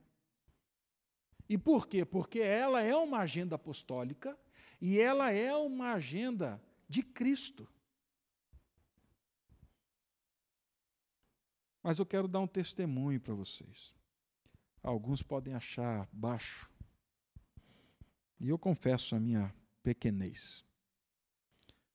E 1.50 1.58
por 1.58 1.88
quê? 1.88 2.06
Porque 2.06 2.40
ela 2.40 2.82
é 2.82 2.96
uma 2.96 3.20
agenda 3.20 3.56
apostólica 3.56 4.38
e 4.82 5.00
ela 5.00 5.32
é 5.32 5.54
uma 5.54 5.94
agenda 5.94 6.62
de 6.88 7.04
Cristo. 7.04 7.68
Mas 11.82 12.00
eu 12.00 12.06
quero 12.06 12.28
dar 12.28 12.40
um 12.40 12.48
testemunho 12.48 13.20
para 13.20 13.34
vocês. 13.34 13.94
Alguns 14.82 15.22
podem 15.22 15.54
achar 15.54 16.08
baixo. 16.12 16.72
E 18.40 18.50
eu 18.50 18.58
confesso 18.58 19.16
a 19.16 19.20
minha 19.20 19.54
pequenez 19.82 20.64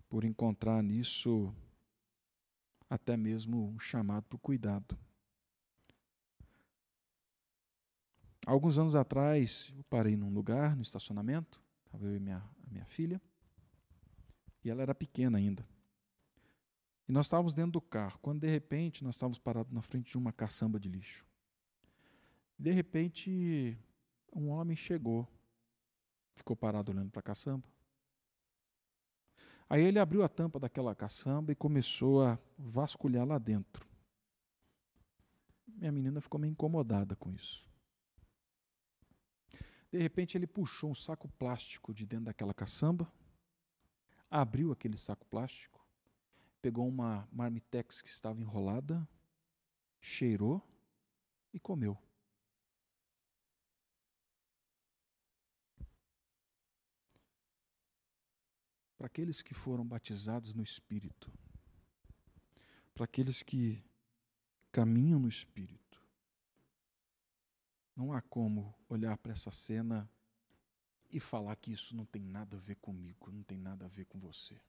por 0.08 0.24
encontrar 0.24 0.82
nisso 0.82 1.54
até 2.88 3.16
mesmo 3.16 3.68
um 3.68 3.78
chamado 3.78 4.24
para 4.24 4.36
o 4.36 4.40
cuidado. 4.40 4.98
Alguns 8.46 8.78
anos 8.78 8.96
atrás, 8.96 9.70
eu 9.76 9.84
parei 9.84 10.16
num 10.16 10.32
lugar, 10.32 10.74
no 10.74 10.80
estacionamento, 10.80 11.62
estava 11.84 12.06
eu 12.06 12.16
e 12.16 12.20
minha, 12.20 12.42
minha 12.70 12.86
filha, 12.86 13.20
e 14.64 14.70
ela 14.70 14.82
era 14.82 14.94
pequena 14.94 15.38
ainda. 15.38 15.66
E 17.08 17.12
nós 17.12 17.26
estávamos 17.26 17.54
dentro 17.54 17.72
do 17.72 17.80
carro, 17.80 18.18
quando 18.20 18.40
de 18.40 18.48
repente 18.48 19.02
nós 19.02 19.14
estávamos 19.14 19.38
parados 19.38 19.72
na 19.72 19.80
frente 19.80 20.10
de 20.10 20.18
uma 20.18 20.32
caçamba 20.32 20.78
de 20.78 20.88
lixo. 20.88 21.24
De 22.58 22.70
repente, 22.70 23.78
um 24.34 24.48
homem 24.48 24.76
chegou, 24.76 25.26
ficou 26.34 26.54
parado 26.54 26.92
olhando 26.92 27.10
para 27.10 27.20
a 27.20 27.22
caçamba. 27.22 27.66
Aí 29.70 29.82
ele 29.82 29.98
abriu 29.98 30.22
a 30.22 30.28
tampa 30.28 30.58
daquela 30.58 30.94
caçamba 30.94 31.52
e 31.52 31.54
começou 31.54 32.22
a 32.24 32.38
vasculhar 32.58 33.26
lá 33.26 33.38
dentro. 33.38 33.86
Minha 35.66 35.92
menina 35.92 36.20
ficou 36.20 36.40
meio 36.40 36.50
incomodada 36.50 37.14
com 37.14 37.30
isso. 37.30 37.66
De 39.90 39.98
repente 39.98 40.36
ele 40.36 40.46
puxou 40.46 40.90
um 40.90 40.94
saco 40.94 41.28
plástico 41.38 41.94
de 41.94 42.04
dentro 42.04 42.26
daquela 42.26 42.52
caçamba, 42.52 43.10
abriu 44.30 44.72
aquele 44.72 44.98
saco 44.98 45.26
plástico, 45.26 45.84
pegou 46.60 46.88
uma 46.88 47.28
marmitex 47.32 48.02
que 48.02 48.08
estava 48.08 48.40
enrolada, 48.40 49.08
cheirou 50.00 50.62
e 51.52 51.58
comeu. 51.58 51.98
para 58.98 59.06
aqueles 59.06 59.40
que 59.40 59.54
foram 59.54 59.86
batizados 59.86 60.52
no 60.52 60.62
Espírito, 60.62 61.32
para 62.92 63.04
aqueles 63.04 63.44
que 63.44 63.80
caminham 64.72 65.20
no 65.20 65.28
Espírito. 65.28 66.02
Não 67.94 68.12
há 68.12 68.20
como 68.20 68.74
olhar 68.88 69.16
para 69.16 69.32
essa 69.32 69.52
cena 69.52 70.10
e 71.10 71.18
falar 71.18 71.56
que 71.56 71.72
isso 71.72 71.96
não 71.96 72.04
tem 72.04 72.22
nada 72.22 72.56
a 72.56 72.60
ver 72.60 72.76
comigo, 72.76 73.30
não 73.30 73.42
tem 73.42 73.58
nada 73.58 73.86
a 73.86 73.88
ver 73.88 74.04
com 74.04 74.18
você. 74.18 74.60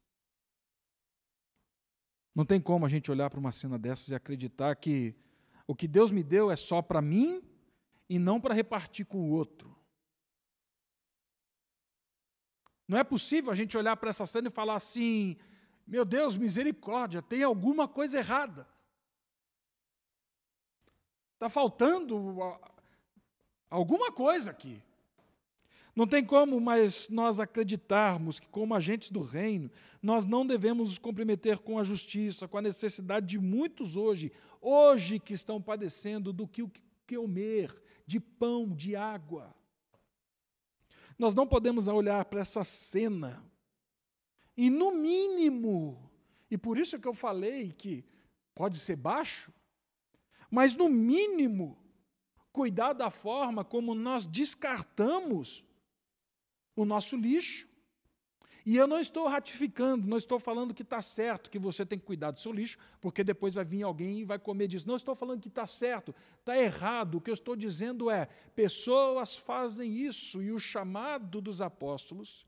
Não 2.34 2.46
tem 2.46 2.62
como 2.62 2.86
a 2.86 2.90
gente 2.90 3.12
olhar 3.12 3.30
para 3.30 3.40
uma 3.40 3.52
cena 3.52 3.78
dessas 3.78 4.10
e 4.10 4.16
acreditar 4.16 4.76
que 4.76 5.16
o 5.68 5.76
que 5.76 5.88
Deus 5.88 6.12
me 6.12 6.24
deu 6.24 6.50
é 6.50 6.56
só 6.56 6.82
para 6.82 7.02
mim 7.02 7.44
e 8.08 8.18
não 8.18 8.40
para 8.40 8.54
repartir 8.54 9.06
com 9.06 9.18
o 9.18 9.32
outro. 9.32 9.76
Não 12.88 12.98
é 12.98 13.04
possível 13.04 13.52
a 13.52 13.56
gente 13.56 13.78
olhar 13.78 13.96
para 13.98 14.10
essa 14.10 14.26
cena 14.26 14.48
e 14.48 14.52
falar 14.52 14.76
assim: 14.76 15.38
meu 15.86 16.06
Deus, 16.06 16.38
misericórdia, 16.38 17.22
tem 17.22 17.44
alguma 17.44 17.88
coisa 17.88 18.18
errada. 18.18 18.68
Está 21.34 21.50
faltando 21.50 22.38
alguma 23.70 24.12
coisa 24.12 24.52
aqui. 24.52 24.82
Não 26.00 26.08
tem 26.08 26.24
como 26.24 26.62
mais 26.62 27.10
nós 27.10 27.42
acreditarmos 27.42 28.40
que, 28.40 28.48
como 28.48 28.74
agentes 28.74 29.12
do 29.12 29.20
reino, 29.20 29.70
nós 30.02 30.26
não 30.26 30.48
devemos 30.48 30.88
nos 30.88 30.98
comprometer 30.98 31.60
com 31.60 31.78
a 31.78 31.84
justiça, 31.84 32.48
com 32.48 32.58
a 32.58 32.62
necessidade 32.62 33.26
de 33.26 33.38
muitos 33.38 33.98
hoje, 33.98 34.32
hoje 34.62 35.20
que 35.20 35.34
estão 35.34 35.62
padecendo 35.62 36.32
do 36.32 36.48
que 36.48 36.66
comer, 37.06 37.78
de 38.06 38.18
pão, 38.18 38.74
de 38.74 38.96
água. 38.96 39.54
Nós 41.18 41.36
não 41.36 41.46
podemos 41.46 41.90
olhar 41.90 42.24
para 42.24 42.40
essa 42.40 42.64
cena 42.64 43.44
e, 44.56 44.70
no 44.70 44.94
mínimo, 44.94 46.10
e 46.50 46.58
por 46.58 46.78
isso 46.78 46.98
que 46.98 47.10
eu 47.10 47.14
falei 47.14 47.74
que 47.74 48.06
pode 48.56 48.80
ser 48.80 48.96
baixo, 48.96 49.52
mas 50.50 50.74
no 50.74 50.88
mínimo, 50.88 51.78
cuidar 52.54 52.94
da 52.94 53.12
forma 53.12 53.66
como 53.66 53.94
nós 53.94 54.26
descartamos 54.26 55.68
o 56.82 56.86
nosso 56.86 57.16
lixo. 57.16 57.68
E 58.66 58.76
eu 58.76 58.88
não 58.88 59.00
estou 59.00 59.28
ratificando, 59.28 60.08
não 60.08 60.18
estou 60.18 60.40
falando 60.40 60.74
que 60.74 60.84
está 60.84 61.02
certo, 61.02 61.50
que 61.50 61.58
você 61.58 61.86
tem 61.86 61.98
que 61.98 62.06
cuidar 62.06 62.32
do 62.32 62.40
seu 62.40 62.52
lixo, 62.52 62.78
porque 63.02 63.24
depois 63.24 63.56
vai 63.56 63.66
vir 63.66 63.84
alguém 63.84 64.20
e 64.20 64.26
vai 64.26 64.38
comer 64.38 64.68
disso. 64.68 64.88
Não 64.88 64.96
estou 64.96 65.16
falando 65.16 65.42
que 65.42 65.48
está 65.48 65.66
certo, 65.66 66.14
está 66.40 66.58
errado. 66.58 67.16
O 67.16 67.22
que 67.22 67.30
eu 67.30 67.34
estou 67.34 67.56
dizendo 67.56 68.12
é: 68.12 68.28
pessoas 68.56 69.36
fazem 69.36 69.96
isso, 69.96 70.42
e 70.42 70.52
o 70.52 70.60
chamado 70.60 71.42
dos 71.42 71.62
apóstolos. 71.62 72.46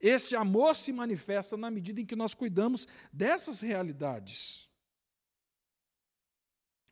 Esse 0.00 0.34
amor 0.36 0.74
se 0.76 0.92
manifesta 0.92 1.56
na 1.56 1.70
medida 1.70 2.00
em 2.00 2.06
que 2.06 2.16
nós 2.16 2.34
cuidamos 2.34 2.86
dessas 3.12 3.60
realidades. 3.60 4.68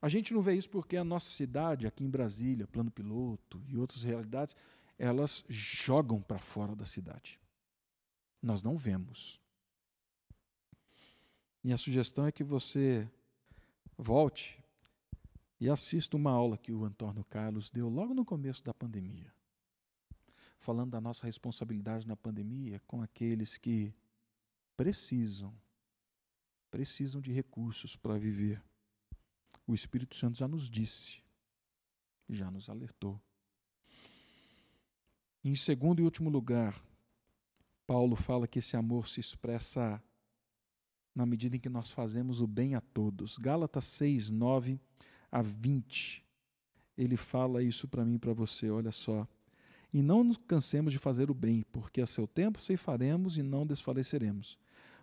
A 0.01 0.09
gente 0.09 0.35
não 0.35 0.43
vê 0.43 0.55
isso 0.55 0.69
porque 0.69 0.97
a 0.97 1.05
nossa 1.05 1.31
cidade, 1.31 1.87
aqui 1.87 2.05
em 2.05 2.11
Brasília, 2.11 2.67
Plano 2.67 2.91
Piloto 2.91 3.63
e 3.69 3.77
outras 3.77 4.03
realidades, 4.03 4.57
elas 4.99 5.45
jogam 5.49 6.21
para 6.21 6.39
fora 6.39 6.75
da 6.77 6.87
cidade. 6.87 7.41
nós 8.43 8.63
não 8.63 8.77
vemos. 8.77 9.41
Minha 11.63 11.77
sugestão 11.77 12.27
é 12.27 12.33
que 12.33 12.43
você 12.43 13.09
volte 13.97 14.61
e 15.61 15.71
assista 15.71 16.17
uma 16.17 16.33
aula 16.33 16.59
que 16.59 16.73
o 16.73 16.85
Antônio 16.85 17.25
Carlos 17.25 17.71
deu 17.71 17.89
logo 17.89 18.13
no 18.13 18.25
começo 18.25 18.65
da 18.65 18.75
pandemia, 18.75 19.33
falando 20.59 20.91
da 20.91 21.01
nossa 21.01 21.25
responsabilidade 21.25 22.05
na 22.05 22.17
pandemia 22.17 22.81
com 22.85 23.01
aqueles 23.01 23.57
que 23.57 23.95
precisam, 24.77 25.55
precisam 26.69 27.21
de 27.21 27.31
recursos 27.31 27.95
para 27.95 28.19
viver. 28.19 28.61
O 29.65 29.73
Espírito 29.73 30.17
Santo 30.17 30.37
já 30.37 30.49
nos 30.49 30.69
disse, 30.69 31.23
já 32.29 32.51
nos 32.51 32.69
alertou. 32.69 33.21
Em 35.45 35.57
segundo 35.57 36.01
e 36.01 36.05
último 36.05 36.31
lugar, 36.31 36.81
Paulo 37.85 38.15
fala 38.15 38.47
que 38.47 38.61
esse 38.61 38.77
amor 38.77 39.09
se 39.09 39.19
expressa 39.19 40.01
na 41.15 41.27
medida 41.27 41.57
em 41.57 41.59
que 41.59 41.69
nós 41.69 41.91
fazemos 41.91 42.41
o 42.41 42.47
bem 42.47 42.77
a 42.77 42.81
todos. 42.81 43.39
Gálatas 43.39 43.85
6, 43.87 44.31
9 44.31 44.81
a 45.31 45.43
20. 45.43 46.25
Ele 46.97 47.17
fala 47.17 47.63
isso 47.63 47.89
para 47.89 48.05
mim 48.05 48.15
e 48.15 48.19
para 48.19 48.33
você, 48.33 48.71
olha 48.71 48.93
só. 48.93 49.27
E 49.93 50.01
não 50.01 50.23
nos 50.23 50.37
cansemos 50.37 50.93
de 50.93 50.99
fazer 50.99 51.29
o 51.29 51.35
bem, 51.35 51.65
porque 51.73 52.01
a 52.01 52.07
seu 52.07 52.27
tempo 52.27 52.61
ceifaremos 52.61 53.37
e 53.37 53.43
não 53.43 53.67
desfaleceremos. 53.67 54.57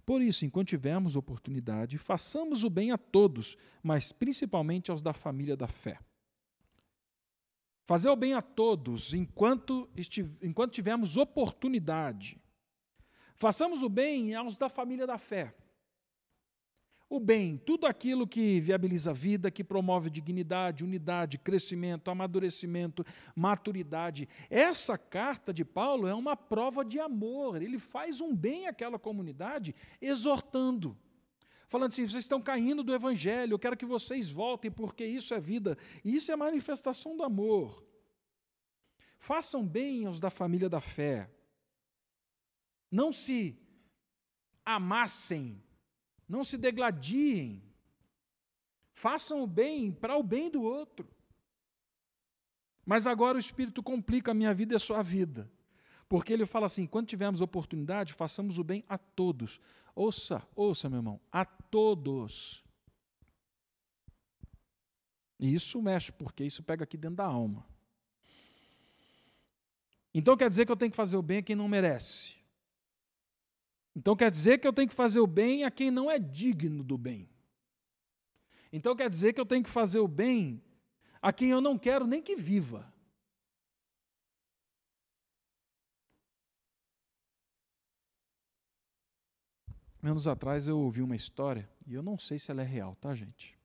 Por 0.06 0.22
isso, 0.22 0.46
enquanto 0.46 0.70
tivermos 0.70 1.16
oportunidade, 1.16 1.98
façamos 1.98 2.64
o 2.64 2.70
bem 2.70 2.92
a 2.92 2.98
todos, 2.98 3.58
mas 3.84 4.12
principalmente 4.12 4.90
aos 4.90 5.04
da 5.04 5.14
família 5.14 5.56
da 5.56 5.68
fé. 5.68 6.00
Fazer 7.90 8.08
o 8.08 8.16
bem 8.16 8.36
a 8.36 8.42
todos 8.44 9.16
enquanto, 9.16 9.90
enquanto 10.44 10.74
tivermos 10.74 11.18
oportunidade. 11.18 12.40
Façamos 13.34 13.82
o 13.82 13.90
bem 13.90 14.36
aos 14.36 14.60
da 14.60 14.70
família 14.70 15.08
da 15.08 15.18
fé 15.18 15.56
o 17.10 17.20
bem, 17.20 17.58
tudo 17.58 17.88
aquilo 17.88 18.28
que 18.28 18.62
viabiliza 18.62 19.10
a 19.10 19.14
vida, 19.14 19.50
que 19.50 19.64
promove 19.64 20.12
dignidade, 20.12 20.84
unidade, 20.84 21.40
crescimento, 21.40 22.12
amadurecimento, 22.12 23.04
maturidade. 23.36 24.30
Essa 24.48 24.96
carta 24.96 25.52
de 25.52 25.66
Paulo 25.66 26.08
é 26.08 26.14
uma 26.14 26.38
prova 26.38 26.86
de 26.86 27.00
amor. 27.00 27.64
Ele 27.64 27.80
faz 27.80 28.22
um 28.22 28.36
bem 28.36 28.68
àquela 28.68 29.00
comunidade, 29.00 29.74
exortando. 30.00 30.96
Falando 31.70 31.94
assim, 31.94 32.06
vocês 32.06 32.26
estão 32.26 32.42
caindo 32.42 32.84
do 32.84 32.94
evangelho, 32.94 33.54
eu 33.54 33.60
quero 33.60 33.78
que 33.78 33.86
vocês 33.86 34.30
voltem, 34.30 34.70
porque 34.70 35.06
isso 35.06 35.34
é 35.34 35.40
vida. 35.40 35.78
E 36.04 36.18
isso 36.18 36.30
é 36.32 36.36
manifestação 36.36 37.16
do 37.16 37.24
amor. 37.24 37.86
Façam 39.18 39.66
bem 39.66 40.06
aos 40.06 40.20
da 40.20 40.30
família 40.30 40.68
da 40.68 40.82
fé. 40.82 41.32
Não 42.92 43.14
se 43.14 43.58
amassem 44.66 45.64
não 46.30 46.44
se 46.44 46.56
degladiem. 46.58 47.64
Façam 48.94 49.42
o 49.42 49.48
bem 49.48 49.92
para 49.92 50.16
o 50.16 50.22
bem 50.22 50.52
do 50.52 50.62
outro. 50.62 51.10
Mas 52.86 53.08
agora 53.08 53.38
o 53.38 53.40
Espírito 53.40 53.82
complica 53.82 54.32
a 54.32 54.34
minha 54.36 54.54
vida 54.54 54.76
e 54.76 54.78
a 54.78 54.80
sua 54.80 55.02
vida. 55.02 55.52
Porque 56.08 56.32
ele 56.32 56.46
fala 56.46 56.68
assim: 56.68 56.86
quando 56.86 57.08
tivermos 57.08 57.42
oportunidade, 57.42 58.14
façamos 58.14 58.60
o 58.60 58.64
bem 58.64 58.86
a 58.88 58.98
todos. 58.98 59.60
Ouça, 60.00 60.42
ouça, 60.56 60.88
meu 60.88 61.00
irmão, 61.00 61.20
a 61.30 61.44
todos. 61.44 62.64
E 65.38 65.54
isso 65.54 65.82
mexe, 65.82 66.10
porque 66.10 66.46
isso 66.46 66.64
pega 66.64 66.86
aqui 66.86 66.96
dentro 66.96 67.18
da 67.18 67.26
alma. 67.26 67.68
Então 70.14 70.38
quer 70.38 70.48
dizer 70.48 70.66
que 70.66 70.72
eu 70.72 70.78
tenho 70.78 70.90
que 70.90 70.96
fazer 70.96 71.18
o 71.18 71.22
bem 71.22 71.40
a 71.40 71.44
quem 71.44 71.54
não 71.54 71.68
merece. 71.68 72.36
Então 73.94 74.16
quer 74.16 74.32
dizer 74.32 74.60
que 74.60 74.66
eu 74.66 74.72
tenho 74.72 74.88
que 74.88 74.96
fazer 74.96 75.20
o 75.20 75.28
bem 75.28 75.66
a 75.66 75.70
quem 75.70 75.92
não 75.92 76.10
é 76.10 76.18
digno 76.18 76.82
do 76.82 76.98
bem. 76.98 77.30
Então 78.72 78.96
quer 78.96 79.10
dizer 79.10 79.34
que 79.34 79.42
eu 79.42 79.46
tenho 79.46 79.66
que 79.66 79.70
fazer 79.70 80.00
o 80.00 80.08
bem 80.08 80.64
a 81.22 81.34
quem 81.34 81.50
eu 81.50 81.60
não 81.60 81.78
quero 81.78 82.08
nem 82.08 82.22
que 82.22 82.38
viva. 82.38 82.90
Anos 90.02 90.28
atrás 90.28 90.68
eu 90.68 90.80
ouvi 90.80 91.02
uma 91.02 91.16
história, 91.16 91.70
e 91.86 91.94
eu 91.94 92.02
não 92.02 92.18
sei 92.18 92.40
se 92.40 92.52
ela 92.52 92.62
é 92.62 92.66
real, 92.66 92.96
tá, 92.96 93.14
gente? 93.14 93.58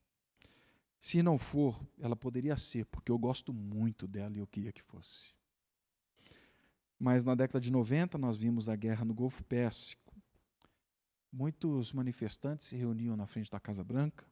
Se 1.01 1.23
não 1.23 1.39
for, 1.39 1.81
ela 2.01 2.17
poderia 2.17 2.57
ser, 2.57 2.87
porque 2.87 3.13
eu 3.13 3.19
gosto 3.19 3.53
muito 3.53 4.07
dela 4.07 4.37
e 4.37 4.41
eu 4.41 4.47
queria 4.47 4.73
que 4.73 4.83
fosse. 4.83 5.33
Mas 6.99 7.25
na 7.25 7.35
década 7.35 7.61
de 7.61 7.71
90 7.71 8.17
nós 8.19 8.37
vimos 8.37 8.69
a 8.69 8.77
guerra 8.77 9.05
no 9.05 9.15
Golfo 9.15 9.45
Pérsico 9.45 10.05
muitos 11.35 11.93
manifestantes 11.93 12.67
se 12.67 12.77
reuniam 12.77 13.17
na 13.17 13.27
frente 13.27 13.51
da 13.51 13.59
Casa 13.59 13.83
Branca 13.83 14.25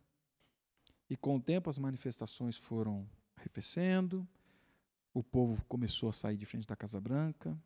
e 1.11 1.17
com 1.17 1.37
o 1.37 1.41
tempo 1.41 1.69
as 1.69 1.77
manifestações 1.77 2.57
foram 2.57 3.09
arrefecendo, 3.37 4.27
o 5.13 5.23
povo 5.23 5.63
começou 5.67 6.09
a 6.09 6.13
sair 6.13 6.37
de 6.37 6.47
frente 6.47 6.67
da 6.67 6.77
Casa 6.77 7.01
Branca, 7.01 7.59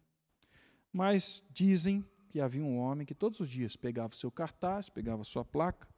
mas 0.91 1.45
dizem 1.51 2.05
que 2.27 2.41
havia 2.41 2.63
um 2.63 2.79
homem 2.79 3.07
que 3.07 3.15
todos 3.15 3.41
os 3.41 3.49
dias 3.49 3.77
pegava 3.77 4.13
o 4.13 4.17
seu 4.17 4.31
cartaz, 4.31 4.91
pegava 4.91 5.23
a 5.23 5.25
sua 5.25 5.45
placa, 5.45 5.89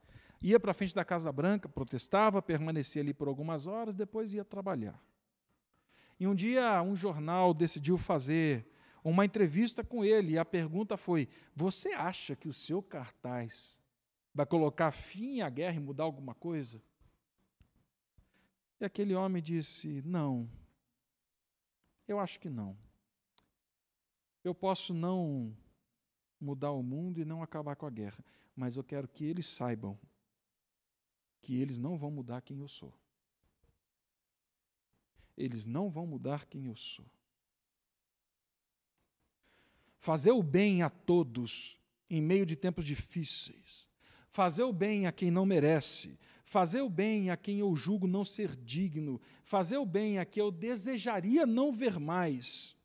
ia 0.40 0.60
para 0.60 0.70
a 0.70 0.74
frente 0.74 0.94
da 0.94 1.04
Casa 1.04 1.32
Branca, 1.32 1.68
protestava, 1.68 2.40
permanecia 2.40 3.02
ali 3.02 3.12
por 3.12 3.28
algumas 3.28 3.66
horas, 3.66 3.94
depois 3.94 4.32
ia 4.32 4.44
trabalhar. 4.44 5.02
E 6.20 6.26
um 6.26 6.34
dia 6.34 6.82
um 6.82 6.94
jornal 6.94 7.54
decidiu 7.54 7.96
fazer 7.96 8.66
uma 9.02 9.24
entrevista 9.24 9.82
com 9.84 10.04
ele 10.04 10.32
e 10.32 10.38
a 10.38 10.44
pergunta 10.44 10.96
foi: 10.96 11.28
Você 11.54 11.92
acha 11.92 12.36
que 12.36 12.48
o 12.48 12.52
seu 12.52 12.82
cartaz 12.82 13.78
vai 14.34 14.44
colocar 14.44 14.90
fim 14.92 15.40
à 15.40 15.48
guerra 15.48 15.76
e 15.76 15.80
mudar 15.80 16.04
alguma 16.04 16.34
coisa? 16.34 16.82
E 18.80 18.84
aquele 18.84 19.14
homem 19.14 19.42
disse: 19.42 20.02
Não, 20.04 20.48
eu 22.06 22.18
acho 22.18 22.38
que 22.40 22.48
não. 22.48 22.76
Eu 24.42 24.54
posso 24.54 24.94
não 24.94 25.56
mudar 26.40 26.72
o 26.72 26.82
mundo 26.82 27.20
e 27.20 27.24
não 27.24 27.42
acabar 27.42 27.76
com 27.76 27.86
a 27.86 27.90
guerra, 27.90 28.24
mas 28.54 28.76
eu 28.76 28.84
quero 28.84 29.08
que 29.08 29.24
eles 29.24 29.46
saibam 29.46 29.98
que 31.40 31.60
eles 31.60 31.78
não 31.78 31.96
vão 31.96 32.10
mudar 32.10 32.42
quem 32.42 32.58
eu 32.60 32.68
sou. 32.68 32.92
Eles 35.36 35.66
não 35.66 35.88
vão 35.88 36.06
mudar 36.06 36.46
quem 36.46 36.66
eu 36.66 36.76
sou. 36.76 37.06
Fazer 39.98 40.32
o 40.32 40.42
bem 40.42 40.82
a 40.82 40.90
todos 40.90 41.78
em 42.10 42.20
meio 42.20 42.46
de 42.46 42.56
tempos 42.56 42.84
difíceis, 42.84 43.86
fazer 44.30 44.62
o 44.62 44.72
bem 44.72 45.06
a 45.06 45.12
quem 45.12 45.30
não 45.30 45.44
merece, 45.44 46.18
fazer 46.44 46.80
o 46.80 46.88
bem 46.88 47.30
a 47.30 47.36
quem 47.36 47.58
eu 47.58 47.74
julgo 47.76 48.06
não 48.06 48.24
ser 48.24 48.56
digno, 48.56 49.20
fazer 49.44 49.76
o 49.76 49.84
bem 49.84 50.18
a 50.18 50.24
quem 50.24 50.42
eu 50.42 50.50
desejaria 50.50 51.44
não 51.44 51.70
ver 51.70 51.98
mais. 51.98 52.77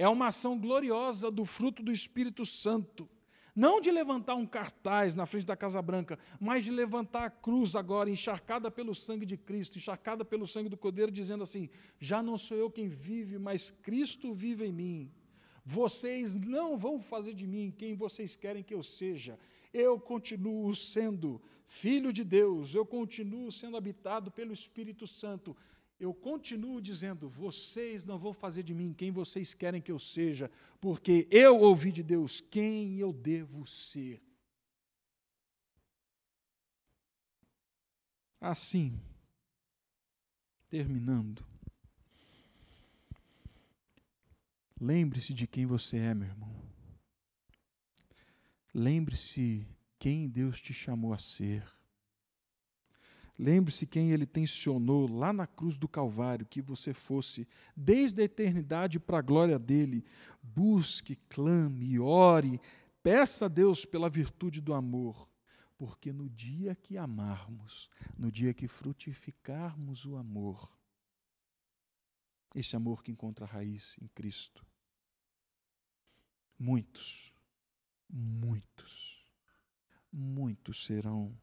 É 0.00 0.08
uma 0.08 0.28
ação 0.28 0.58
gloriosa 0.58 1.30
do 1.30 1.44
fruto 1.44 1.82
do 1.82 1.92
Espírito 1.92 2.46
Santo. 2.46 3.06
Não 3.54 3.82
de 3.82 3.90
levantar 3.90 4.34
um 4.34 4.46
cartaz 4.46 5.14
na 5.14 5.26
frente 5.26 5.44
da 5.44 5.54
Casa 5.54 5.82
Branca, 5.82 6.18
mas 6.40 6.64
de 6.64 6.70
levantar 6.70 7.24
a 7.24 7.30
cruz 7.30 7.76
agora, 7.76 8.08
encharcada 8.08 8.70
pelo 8.70 8.94
sangue 8.94 9.26
de 9.26 9.36
Cristo, 9.36 9.76
encharcada 9.76 10.24
pelo 10.24 10.46
sangue 10.46 10.70
do 10.70 10.76
Cordeiro, 10.78 11.12
dizendo 11.12 11.42
assim: 11.42 11.68
já 11.98 12.22
não 12.22 12.38
sou 12.38 12.56
eu 12.56 12.70
quem 12.70 12.88
vive, 12.88 13.38
mas 13.38 13.70
Cristo 13.82 14.32
vive 14.32 14.64
em 14.64 14.72
mim. 14.72 15.12
Vocês 15.66 16.34
não 16.34 16.78
vão 16.78 16.98
fazer 16.98 17.34
de 17.34 17.46
mim 17.46 17.70
quem 17.76 17.94
vocês 17.94 18.34
querem 18.36 18.62
que 18.62 18.72
eu 18.72 18.82
seja. 18.82 19.38
Eu 19.70 20.00
continuo 20.00 20.74
sendo 20.74 21.42
filho 21.66 22.10
de 22.10 22.24
Deus, 22.24 22.74
eu 22.74 22.86
continuo 22.86 23.52
sendo 23.52 23.76
habitado 23.76 24.30
pelo 24.30 24.54
Espírito 24.54 25.06
Santo. 25.06 25.54
Eu 26.00 26.12
continuo 26.12 26.80
dizendo: 26.80 27.28
vocês 27.28 28.04
não 28.04 28.18
vão 28.18 28.32
fazer 28.32 28.64
de 28.64 28.74
mim 28.74 28.92
quem 28.92 29.12
vocês 29.12 29.54
querem 29.54 29.80
que 29.80 29.92
eu 29.92 29.98
seja, 29.98 30.50
porque 30.80 31.28
eu 31.30 31.60
ouvi 31.60 31.92
de 31.92 32.02
Deus 32.02 32.40
quem 32.40 32.96
eu 32.98 33.12
devo 33.12 33.66
ser. 33.66 34.20
Assim, 38.40 38.98
terminando, 40.70 41.44
Lembre-se 44.80 45.34
de 45.34 45.46
quem 45.46 45.66
você 45.66 45.98
é, 45.98 46.14
meu 46.14 46.26
irmão. 46.26 46.50
Lembre-se 48.72 49.68
quem 49.98 50.26
Deus 50.26 50.58
te 50.58 50.72
chamou 50.72 51.12
a 51.12 51.18
ser. 51.18 51.62
Lembre-se 53.40 53.86
quem 53.86 54.10
Ele 54.10 54.26
tensionou 54.26 55.10
lá 55.10 55.32
na 55.32 55.46
cruz 55.46 55.78
do 55.78 55.88
Calvário 55.88 56.44
que 56.44 56.60
você 56.60 56.92
fosse, 56.92 57.48
desde 57.74 58.20
a 58.20 58.24
eternidade 58.24 59.00
para 59.00 59.18
a 59.18 59.22
glória 59.22 59.58
dele. 59.58 60.04
Busque, 60.42 61.16
clame, 61.28 61.98
ore, 61.98 62.60
peça 63.02 63.46
a 63.46 63.48
Deus 63.48 63.84
pela 63.86 64.10
virtude 64.10 64.60
do 64.60 64.74
amor, 64.74 65.28
porque 65.78 66.12
no 66.12 66.28
dia 66.28 66.74
que 66.74 66.98
amarmos, 66.98 67.88
no 68.18 68.30
dia 68.30 68.52
que 68.52 68.68
frutificarmos 68.68 70.04
o 70.04 70.16
amor, 70.16 70.70
esse 72.54 72.76
amor 72.76 73.02
que 73.02 73.10
encontra 73.10 73.46
raiz 73.46 73.96
em 74.02 74.08
Cristo, 74.08 74.66
muitos 76.58 77.30
muitos, 78.12 79.24
muitos 80.12 80.84
serão 80.84 81.38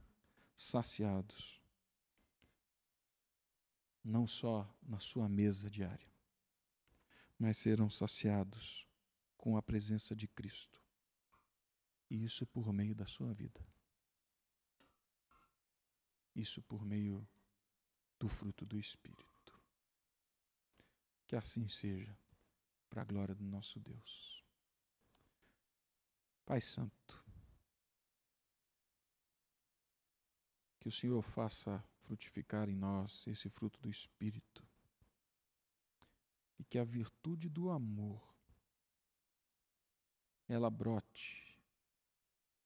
saciados, 0.56 1.57
não 4.08 4.26
só 4.26 4.66
na 4.82 5.00
sua 5.00 5.28
mesa 5.28 5.70
diária, 5.70 6.10
mas 7.38 7.58
serão 7.58 7.90
saciados 7.90 8.88
com 9.36 9.58
a 9.58 9.62
presença 9.62 10.16
de 10.16 10.30
Cristo. 10.30 10.82
E 12.10 12.24
isso 12.24 12.48
por 12.48 12.72
meio 12.72 12.96
da 12.96 13.06
sua 13.06 13.34
vida. 13.34 13.60
Isso 16.34 16.62
por 16.62 16.86
meio 16.86 17.28
do 18.18 18.30
fruto 18.30 18.66
do 18.66 18.80
Espírito. 18.80 19.60
Que 21.28 21.36
assim 21.36 21.68
seja, 21.68 22.18
para 22.90 23.02
a 23.02 23.06
glória 23.06 23.36
do 23.36 23.44
nosso 23.44 23.78
Deus. 23.78 24.42
Pai 26.46 26.62
Santo, 26.62 27.26
que 30.80 30.88
o 30.88 30.92
Senhor 30.92 31.22
faça 31.22 31.84
frutificar 32.08 32.70
em 32.70 32.76
nós 32.76 33.28
esse 33.28 33.50
fruto 33.50 33.78
do 33.82 33.90
Espírito 33.90 34.66
e 36.58 36.64
que 36.64 36.80
a 36.80 36.84
virtude 36.86 37.50
do 37.50 37.70
amor 37.70 38.26
ela 40.48 40.70
brote, 40.70 41.60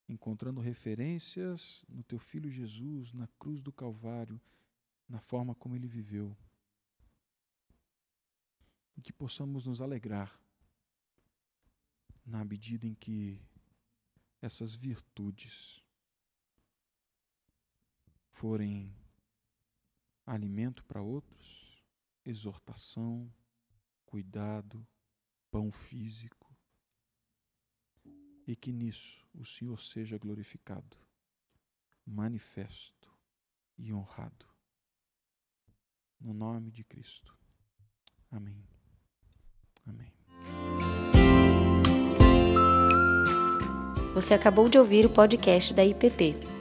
encontrando 0.07 0.61
referências 0.61 1.83
no 1.89 2.03
teu 2.03 2.19
filho 2.19 2.51
Jesus, 2.51 3.11
na 3.11 3.27
cruz 3.39 3.59
do 3.63 3.73
Calvário, 3.73 4.39
na 5.09 5.19
forma 5.19 5.55
como 5.55 5.75
ele 5.75 5.87
viveu. 5.87 6.37
E 8.95 9.01
que 9.01 9.11
possamos 9.11 9.65
nos 9.65 9.81
alegrar 9.81 10.39
na 12.23 12.45
medida 12.45 12.85
em 12.85 12.93
que 12.93 13.41
essas 14.39 14.75
virtudes 14.75 15.81
forem 18.29 19.00
alimento 20.31 20.83
para 20.85 21.01
outros, 21.01 21.83
exortação, 22.25 23.29
cuidado, 24.05 24.87
pão 25.51 25.71
físico, 25.71 26.49
e 28.47 28.55
que 28.55 28.71
nisso 28.71 29.27
o 29.33 29.43
Senhor 29.43 29.79
seja 29.79 30.17
glorificado, 30.17 30.97
manifesto 32.05 33.13
e 33.77 33.93
honrado. 33.93 34.45
No 36.19 36.33
nome 36.33 36.71
de 36.71 36.83
Cristo. 36.85 37.37
Amém. 38.29 38.65
Amém. 39.85 40.13
Você 44.13 44.33
acabou 44.33 44.69
de 44.69 44.77
ouvir 44.77 45.05
o 45.05 45.09
podcast 45.09 45.73
da 45.73 45.83
IPP. 45.83 46.60